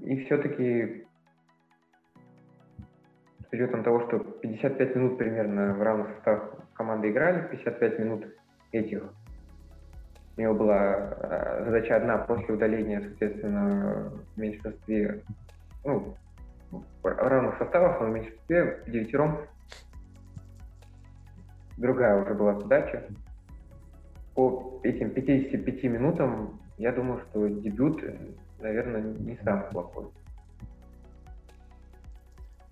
И 0.00 0.24
все-таки 0.24 1.06
с 3.48 3.52
учетом 3.52 3.84
того, 3.84 4.08
что 4.08 4.18
55 4.18 4.96
минут 4.96 5.18
примерно 5.18 5.74
в 5.74 5.82
равных 5.82 6.08
составах 6.16 6.61
команды 6.82 7.10
играли, 7.10 7.46
55 7.48 7.98
минут 8.00 8.26
этих. 8.72 9.04
У 10.36 10.40
него 10.40 10.54
была 10.54 10.96
э, 10.96 11.64
задача 11.66 11.96
одна 11.96 12.18
после 12.18 12.54
удаления, 12.54 13.00
соответственно, 13.00 14.10
в 14.34 14.40
меньшинстве, 14.40 15.22
ну, 15.84 16.16
равных 17.04 17.56
составах, 17.58 18.00
но 18.00 18.06
в 18.06 18.10
меньшинстве, 18.10 18.82
девятером. 18.88 19.38
Другая 21.78 22.20
уже 22.20 22.34
была 22.34 22.58
задача. 22.58 23.04
По 24.34 24.80
этим 24.82 25.10
55 25.10 25.84
минутам, 25.84 26.60
я 26.78 26.90
думаю, 26.90 27.20
что 27.28 27.46
дебют, 27.46 28.02
наверное, 28.58 29.02
не 29.02 29.38
самый 29.44 29.70
плохой. 29.70 30.06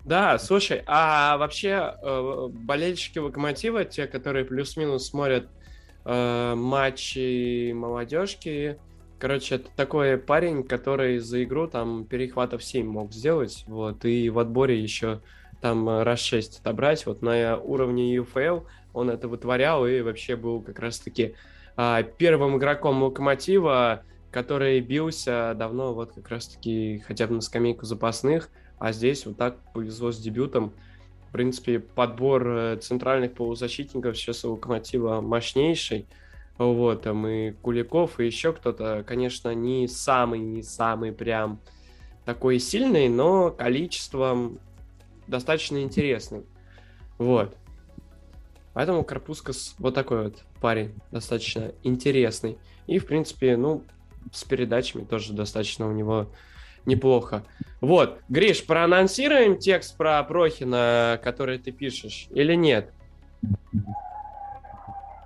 Да, 0.03 0.39
слушай, 0.39 0.81
а 0.87 1.37
вообще 1.37 1.95
э, 2.01 2.47
болельщики 2.51 3.19
Локомотива, 3.19 3.85
те, 3.85 4.07
которые 4.07 4.45
плюс-минус 4.45 5.07
смотрят 5.07 5.47
э, 6.05 6.55
матчи 6.55 7.71
молодежки, 7.71 8.79
короче, 9.19 9.55
это 9.55 9.69
такой 9.75 10.17
парень, 10.17 10.63
который 10.63 11.19
за 11.19 11.43
игру 11.43 11.67
там 11.67 12.05
перехватов 12.05 12.63
7 12.63 12.87
мог 12.87 13.13
сделать, 13.13 13.63
вот, 13.67 14.03
и 14.03 14.31
в 14.31 14.39
отборе 14.39 14.81
еще 14.81 15.21
там 15.61 15.87
раз 16.01 16.19
6 16.21 16.61
отобрать, 16.61 17.05
вот 17.05 17.21
на 17.21 17.57
уровне 17.57 18.15
UFL 18.15 18.65
он 18.93 19.11
это 19.11 19.27
вытворял 19.27 19.85
и 19.85 20.01
вообще 20.01 20.35
был 20.35 20.61
как 20.63 20.79
раз-таки 20.79 21.35
э, 21.77 22.03
первым 22.17 22.57
игроком 22.57 23.03
Локомотива, 23.03 24.01
который 24.31 24.79
бился 24.79 25.53
давно 25.55 25.93
вот 25.93 26.13
как 26.15 26.27
раз-таки 26.29 27.03
хотя 27.05 27.27
бы 27.27 27.35
на 27.35 27.41
скамейку 27.41 27.85
запасных, 27.85 28.49
а 28.81 28.93
здесь 28.93 29.27
вот 29.27 29.37
так 29.37 29.57
повезло 29.73 30.11
с 30.11 30.17
дебютом. 30.17 30.73
В 31.29 31.33
принципе, 31.33 31.79
подбор 31.79 32.47
э, 32.47 32.77
центральных 32.77 33.33
полузащитников 33.35 34.17
сейчас 34.17 34.43
у 34.43 34.53
Локомотива 34.53 35.21
мощнейший. 35.21 36.07
Вот, 36.57 37.03
там 37.03 37.27
и 37.27 37.51
Куликов, 37.51 38.19
и 38.19 38.25
еще 38.25 38.53
кто-то, 38.53 39.03
конечно, 39.05 39.53
не 39.53 39.87
самый, 39.87 40.39
не 40.39 40.63
самый 40.63 41.11
прям 41.11 41.59
такой 42.25 42.57
сильный, 42.57 43.07
но 43.07 43.51
количеством 43.51 44.57
достаточно 45.27 45.83
интересный. 45.83 46.43
Вот. 47.19 47.55
Поэтому 48.73 49.03
Карпускас 49.03 49.75
вот 49.77 49.93
такой 49.93 50.23
вот 50.23 50.43
парень, 50.59 50.95
достаточно 51.11 51.71
интересный. 51.83 52.57
И, 52.87 52.97
в 52.97 53.05
принципе, 53.05 53.57
ну, 53.57 53.83
с 54.31 54.43
передачами 54.43 55.03
тоже 55.03 55.33
достаточно 55.33 55.87
у 55.87 55.91
него 55.91 56.29
неплохо. 56.85 57.43
Вот, 57.81 58.19
Гриш, 58.29 58.65
проанонсируем 58.65 59.57
текст 59.57 59.97
про 59.97 60.21
Прохина, 60.23 61.19
который 61.23 61.57
ты 61.57 61.71
пишешь, 61.71 62.27
или 62.31 62.53
нет? 62.53 62.93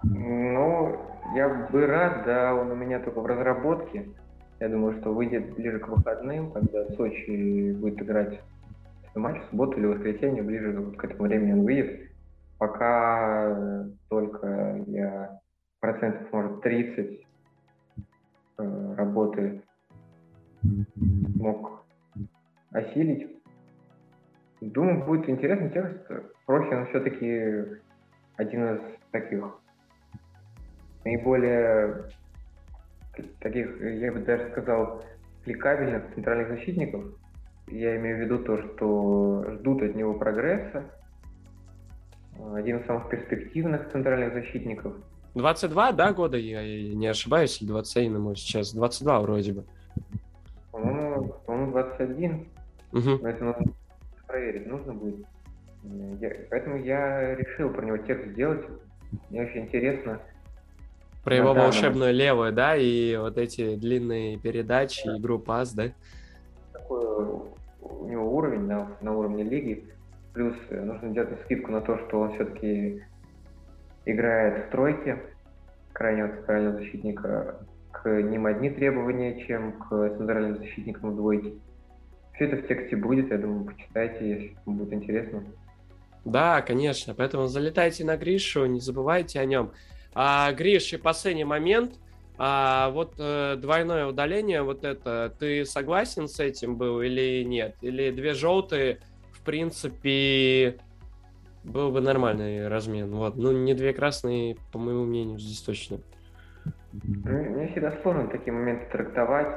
Ну, 0.03 0.99
я 1.35 1.49
бы 1.49 1.85
рад, 1.85 2.23
да, 2.25 2.53
он 2.55 2.71
у 2.71 2.75
меня 2.75 2.99
только 2.99 3.19
в 3.19 3.25
разработке. 3.25 4.07
Я 4.59 4.69
думаю, 4.69 4.99
что 5.01 5.11
выйдет 5.11 5.53
ближе 5.55 5.79
к 5.79 5.87
выходным, 5.87 6.51
когда 6.51 6.85
Сочи 6.93 7.73
будет 7.73 8.01
играть 8.01 8.39
матч 9.15 9.41
в 9.41 9.49
субботу 9.49 9.77
или 9.77 9.87
воскресенье, 9.87 10.43
ближе 10.43 10.73
к 10.97 11.03
этому 11.03 11.23
времени 11.23 11.53
он 11.53 11.63
выйдет. 11.63 12.11
Пока 12.57 13.85
только 14.09 14.81
я 14.87 15.39
процентов, 15.79 16.31
может, 16.31 16.61
30 16.61 17.19
э, 18.57 18.93
работы 18.95 19.61
мог 20.95 21.85
осилить. 22.71 23.27
Думаю, 24.61 25.05
будет 25.05 25.29
интересный 25.29 25.69
текст. 25.69 26.09
Прохин 26.45 26.87
все-таки 26.87 27.81
один 28.37 28.75
из 28.75 28.81
таких 29.11 29.59
наиболее 31.05 32.09
таких, 33.39 33.81
я 33.81 34.11
бы 34.11 34.19
даже 34.19 34.51
сказал, 34.51 35.03
кликабельных 35.45 36.13
центральных 36.13 36.49
защитников. 36.49 37.05
Я 37.67 37.95
имею 37.97 38.17
в 38.17 38.19
виду 38.21 38.39
то, 38.39 38.57
что 38.57 39.45
ждут 39.53 39.81
от 39.81 39.95
него 39.95 40.15
прогресса. 40.15 40.83
Один 42.53 42.79
из 42.79 42.85
самых 42.85 43.09
перспективных 43.09 43.89
центральных 43.91 44.33
защитников. 44.33 44.95
22, 45.35 45.91
да, 45.93 46.13
года, 46.13 46.37
я 46.37 46.61
не 46.93 47.07
ошибаюсь, 47.07 47.61
или 47.61 47.69
21 47.69 48.15
ему 48.15 48.35
сейчас? 48.35 48.73
22 48.73 49.19
вроде 49.21 49.53
бы. 49.53 49.65
По-моему, 51.27 51.71
по-моему 51.71 51.71
21. 51.71 52.47
Угу. 52.93 53.09
Но 53.21 53.29
это 53.29 53.43
нужно 53.43 53.73
проверить, 54.27 54.67
нужно 54.67 54.93
будет. 54.93 55.25
Я, 56.19 56.31
поэтому 56.49 56.77
я 56.77 57.35
решил 57.35 57.69
про 57.69 57.85
него 57.85 57.97
текст 57.97 58.27
сделать. 58.29 58.65
Мне 59.29 59.43
очень 59.43 59.61
интересно. 59.61 60.19
Про 61.23 61.35
его 61.35 61.53
волшебную 61.53 62.13
левую, 62.13 62.53
да, 62.53 62.75
и 62.75 63.17
вот 63.17 63.37
эти 63.37 63.75
длинные 63.75 64.37
передачи, 64.37 65.07
да. 65.07 65.17
игру 65.17 65.39
пас, 65.39 65.73
да? 65.73 65.85
Такой 66.71 67.03
у 67.81 68.07
него 68.07 68.35
уровень, 68.35 68.67
да, 68.67 68.87
на 69.01 69.17
уровне 69.17 69.43
лиги. 69.43 69.85
Плюс 70.33 70.55
э, 70.69 70.81
нужно 70.81 71.09
делать 71.09 71.39
скидку 71.45 71.71
на 71.71 71.81
то, 71.81 71.97
что 71.97 72.21
он 72.21 72.33
все-таки 72.35 73.01
играет 74.05 74.67
в 74.67 74.69
тройке 74.69 75.17
крайнего 75.93 76.27
центрального 76.27 76.77
защитника 76.77 77.55
к 78.03 78.21
ним 78.21 78.45
одни 78.45 78.69
требования, 78.69 79.45
чем 79.45 79.73
к 79.73 79.89
центральным 80.17 80.57
защитникам 80.57 81.15
двойки. 81.15 81.53
Все 82.33 82.45
это 82.45 82.57
в 82.57 82.67
тексте 82.67 82.95
будет, 82.95 83.31
я 83.31 83.37
думаю, 83.37 83.65
почитайте, 83.65 84.29
если 84.29 84.57
вам 84.65 84.77
будет 84.77 84.93
интересно. 84.93 85.43
Да, 86.25 86.61
конечно, 86.61 87.13
поэтому 87.13 87.47
залетайте 87.47 88.03
на 88.03 88.17
Гришу, 88.17 88.65
не 88.65 88.79
забывайте 88.79 89.39
о 89.39 89.45
нем. 89.45 89.71
А, 90.13 90.51
Гриш, 90.51 90.91
и 90.93 90.97
последний 90.97 91.45
момент. 91.45 91.99
А, 92.37 92.89
вот 92.89 93.13
э, 93.17 93.55
двойное 93.57 94.07
удаление, 94.07 94.61
вот 94.61 94.83
это, 94.83 95.33
ты 95.39 95.63
согласен 95.63 96.27
с 96.27 96.39
этим 96.39 96.75
был 96.75 97.01
или 97.01 97.43
нет? 97.43 97.75
Или 97.81 98.11
две 98.11 98.33
желтые, 98.33 98.99
в 99.31 99.41
принципе, 99.41 100.77
был 101.63 101.91
бы 101.91 102.01
нормальный 102.01 102.67
размен. 102.67 103.11
Вот. 103.11 103.37
Ну, 103.37 103.51
не 103.51 103.73
две 103.73 103.93
красные, 103.93 104.57
по 104.73 104.79
моему 104.79 105.05
мнению, 105.05 105.39
здесь 105.39 105.61
точно. 105.61 105.99
Мне 107.03 107.67
всегда 107.69 107.91
сложно 108.01 108.27
такие 108.27 108.53
моменты 108.53 108.85
трактовать. 108.91 109.55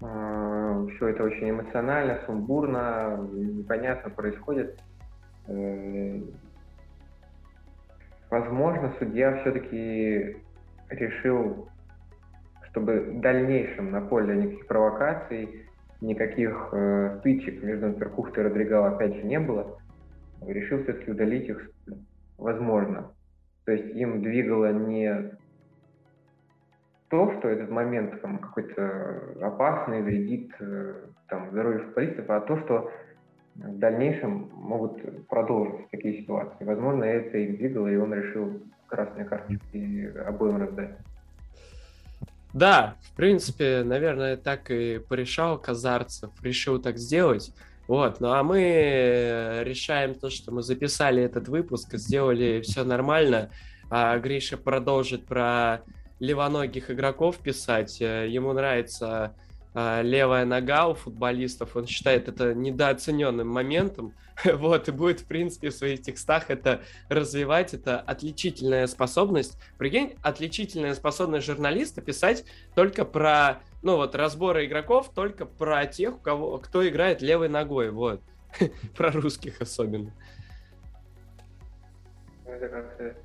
А, 0.00 0.86
Все 0.96 1.08
это 1.08 1.24
очень 1.24 1.50
эмоционально, 1.50 2.20
сумбурно, 2.26 3.28
непонятно 3.32 4.10
происходит. 4.10 4.80
Э, 5.48 6.20
возможно, 8.30 8.94
судья 8.98 9.40
все-таки 9.40 10.36
решил, 10.88 11.68
чтобы 12.70 13.00
в 13.00 13.20
дальнейшем 13.20 13.90
на 13.90 14.00
поле 14.00 14.36
никаких 14.36 14.66
провокаций, 14.66 15.66
никаких 16.00 16.70
э, 16.72 17.18
стычек 17.20 17.62
между 17.62 17.92
Перкухтой 17.92 18.44
и 18.44 18.46
Родригал 18.46 18.86
опять 18.86 19.14
же 19.14 19.22
не 19.22 19.38
было, 19.38 19.78
решил 20.46 20.82
все-таки 20.82 21.10
удалить 21.10 21.48
их, 21.48 21.70
возможно. 22.38 23.12
То 23.64 23.72
есть 23.72 23.94
им 23.94 24.22
двигало 24.22 24.72
не 24.72 25.32
то, 27.12 27.30
что 27.38 27.48
этот 27.48 27.68
момент 27.68 28.22
там, 28.22 28.38
какой-то 28.38 29.36
опасный, 29.42 30.00
вредит 30.00 30.50
э, 30.60 30.94
там, 31.28 31.50
здоровью 31.50 31.84
футболистов, 31.84 32.24
а 32.30 32.40
то, 32.40 32.58
что 32.60 32.90
в 33.54 33.78
дальнейшем 33.78 34.48
могут 34.54 35.26
продолжиться 35.28 35.84
такие 35.90 36.22
ситуации. 36.22 36.64
Возможно, 36.64 37.04
это 37.04 37.36
их 37.36 37.58
двигало, 37.58 37.88
и 37.88 37.96
он 37.96 38.14
решил 38.14 38.62
красные 38.86 39.26
карточки 39.26 40.10
обоим 40.26 40.56
раздать. 40.56 40.96
Да, 42.54 42.96
в 43.02 43.14
принципе, 43.14 43.82
наверное, 43.84 44.38
так 44.38 44.70
и 44.70 44.98
порешал 44.98 45.58
Казарцев, 45.58 46.30
решил 46.42 46.80
так 46.80 46.96
сделать. 46.96 47.54
Вот, 47.88 48.20
ну 48.20 48.32
а 48.32 48.42
мы 48.42 49.60
решаем 49.64 50.14
то, 50.14 50.30
что 50.30 50.50
мы 50.50 50.62
записали 50.62 51.22
этот 51.22 51.48
выпуск, 51.48 51.94
сделали 51.96 52.62
все 52.62 52.84
нормально, 52.84 53.50
а 53.90 54.18
Гриша 54.18 54.56
продолжит 54.56 55.26
про 55.26 55.82
левоногих 56.22 56.88
игроков 56.88 57.38
писать. 57.38 58.00
Э, 58.00 58.28
ему 58.28 58.52
нравится 58.52 59.34
э, 59.74 60.02
левая 60.02 60.44
нога 60.44 60.86
у 60.86 60.94
футболистов. 60.94 61.74
Он 61.74 61.86
считает 61.88 62.28
это 62.28 62.54
недооцененным 62.54 63.48
моментом. 63.48 64.14
Вот, 64.44 64.88
и 64.88 64.92
будет, 64.92 65.20
в 65.20 65.26
принципе, 65.26 65.68
в 65.68 65.74
своих 65.74 66.02
текстах 66.02 66.48
это 66.48 66.80
развивать. 67.08 67.74
Это 67.74 68.00
отличительная 68.00 68.86
способность. 68.86 69.58
Прикинь, 69.78 70.14
отличительная 70.22 70.94
способность 70.94 71.46
журналиста 71.46 72.00
писать 72.00 72.44
только 72.74 73.04
про, 73.04 73.60
ну 73.82 73.96
вот, 73.96 74.14
разборы 74.14 74.64
игроков, 74.66 75.12
только 75.14 75.44
про 75.44 75.86
тех, 75.86 76.16
у 76.16 76.18
кого, 76.18 76.58
кто 76.58 76.88
играет 76.88 77.20
левой 77.20 77.48
ногой. 77.48 77.90
Вот. 77.90 78.22
про 78.96 79.10
русских 79.10 79.60
особенно. 79.60 80.12
Это 82.44 82.68
как-то 82.68 83.16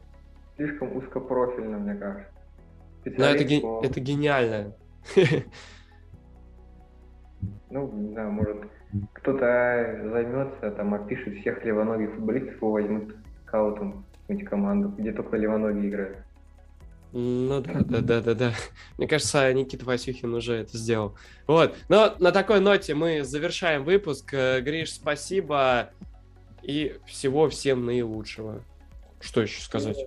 слишком 0.55 0.95
узкопрофильно, 0.97 1.77
мне 1.77 1.95
кажется. 1.95 2.36
Но 3.15 3.25
это, 3.25 3.43
ге... 3.43 3.61
это 3.83 3.99
гениально. 3.99 4.73
Ну, 7.69 7.91
да, 8.15 8.29
может, 8.29 8.63
кто-то 9.13 9.99
займется, 10.11 10.71
там, 10.71 10.93
опишет 10.93 11.37
всех 11.39 11.63
левоногих 11.65 12.15
футболистов, 12.15 12.55
его 12.55 12.71
возьмут 12.71 13.15
скаутом 13.45 14.05
в 14.27 14.43
команду, 14.45 14.89
где 14.97 15.11
только 15.11 15.35
левоногие 15.35 15.89
играют. 15.89 16.17
Ну 17.13 17.61
да, 17.61 17.81
да, 17.85 18.01
да, 18.01 18.21
да, 18.21 18.33
да. 18.33 18.53
Мне 18.97 19.07
кажется, 19.07 19.51
Никита 19.53 19.85
Васюхин 19.85 20.33
уже 20.33 20.55
это 20.55 20.77
сделал. 20.77 21.15
Вот. 21.47 21.75
Но 21.89 22.15
на 22.19 22.31
такой 22.31 22.59
ноте 22.59 22.95
мы 22.95 23.23
завершаем 23.23 23.83
выпуск. 23.83 24.33
Э, 24.33 24.61
Гриш, 24.61 24.93
спасибо. 24.93 25.91
И 26.63 26.97
всего 27.05 27.47
всем 27.49 27.85
наилучшего. 27.85 28.61
Что 29.21 29.41
еще 29.41 29.61
сказать? 29.61 30.03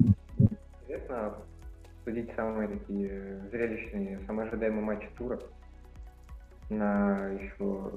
Интересно, 0.83 1.37
судить 2.11 2.31
самые 2.35 2.69
такие 2.69 3.41
зрелищные, 3.51 4.21
самые 4.27 4.49
ожидаемые 4.49 4.83
матчи 4.83 5.09
тура 5.17 5.39
на 6.69 7.29
еще, 7.29 7.93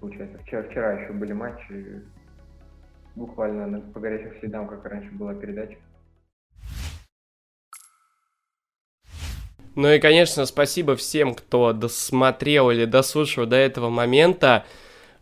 получается, 0.00 0.38
вчера, 0.38 0.62
вчера 0.62 0.92
еще 0.92 1.12
были 1.12 1.32
матчи, 1.32 2.02
буквально 3.14 3.80
по 3.80 4.00
горячим 4.00 4.32
следам, 4.40 4.68
как 4.68 4.84
раньше 4.86 5.10
была 5.12 5.34
передача. 5.34 5.76
Ну 9.74 9.88
и, 9.88 9.98
конечно, 9.98 10.46
спасибо 10.46 10.96
всем, 10.96 11.34
кто 11.34 11.72
досмотрел 11.72 12.70
или 12.70 12.84
дослушал 12.84 13.46
до 13.46 13.56
этого 13.56 13.90
момента. 13.90 14.64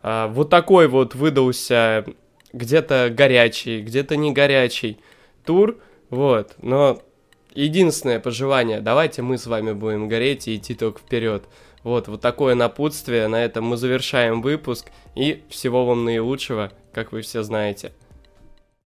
А, 0.01 0.27
вот 0.27 0.49
такой 0.49 0.87
вот 0.87 1.15
выдался 1.15 2.05
где-то 2.51 3.09
горячий, 3.11 3.81
где-то 3.81 4.15
не 4.15 4.31
горячий 4.31 4.99
тур. 5.43 5.79
Вот, 6.09 6.53
но 6.61 7.01
единственное 7.55 8.19
пожелание, 8.19 8.81
давайте 8.81 9.21
мы 9.21 9.37
с 9.37 9.47
вами 9.47 9.73
будем 9.73 10.07
гореть 10.07 10.47
и 10.47 10.55
идти 10.55 10.75
только 10.75 10.99
вперед. 10.99 11.43
Вот, 11.83 12.07
вот 12.07 12.21
такое 12.21 12.55
напутствие, 12.55 13.27
на 13.27 13.43
этом 13.43 13.65
мы 13.65 13.77
завершаем 13.77 14.41
выпуск, 14.41 14.89
и 15.15 15.43
всего 15.49 15.85
вам 15.85 16.05
наилучшего, 16.05 16.71
как 16.93 17.11
вы 17.11 17.21
все 17.21 17.43
знаете. 17.43 17.91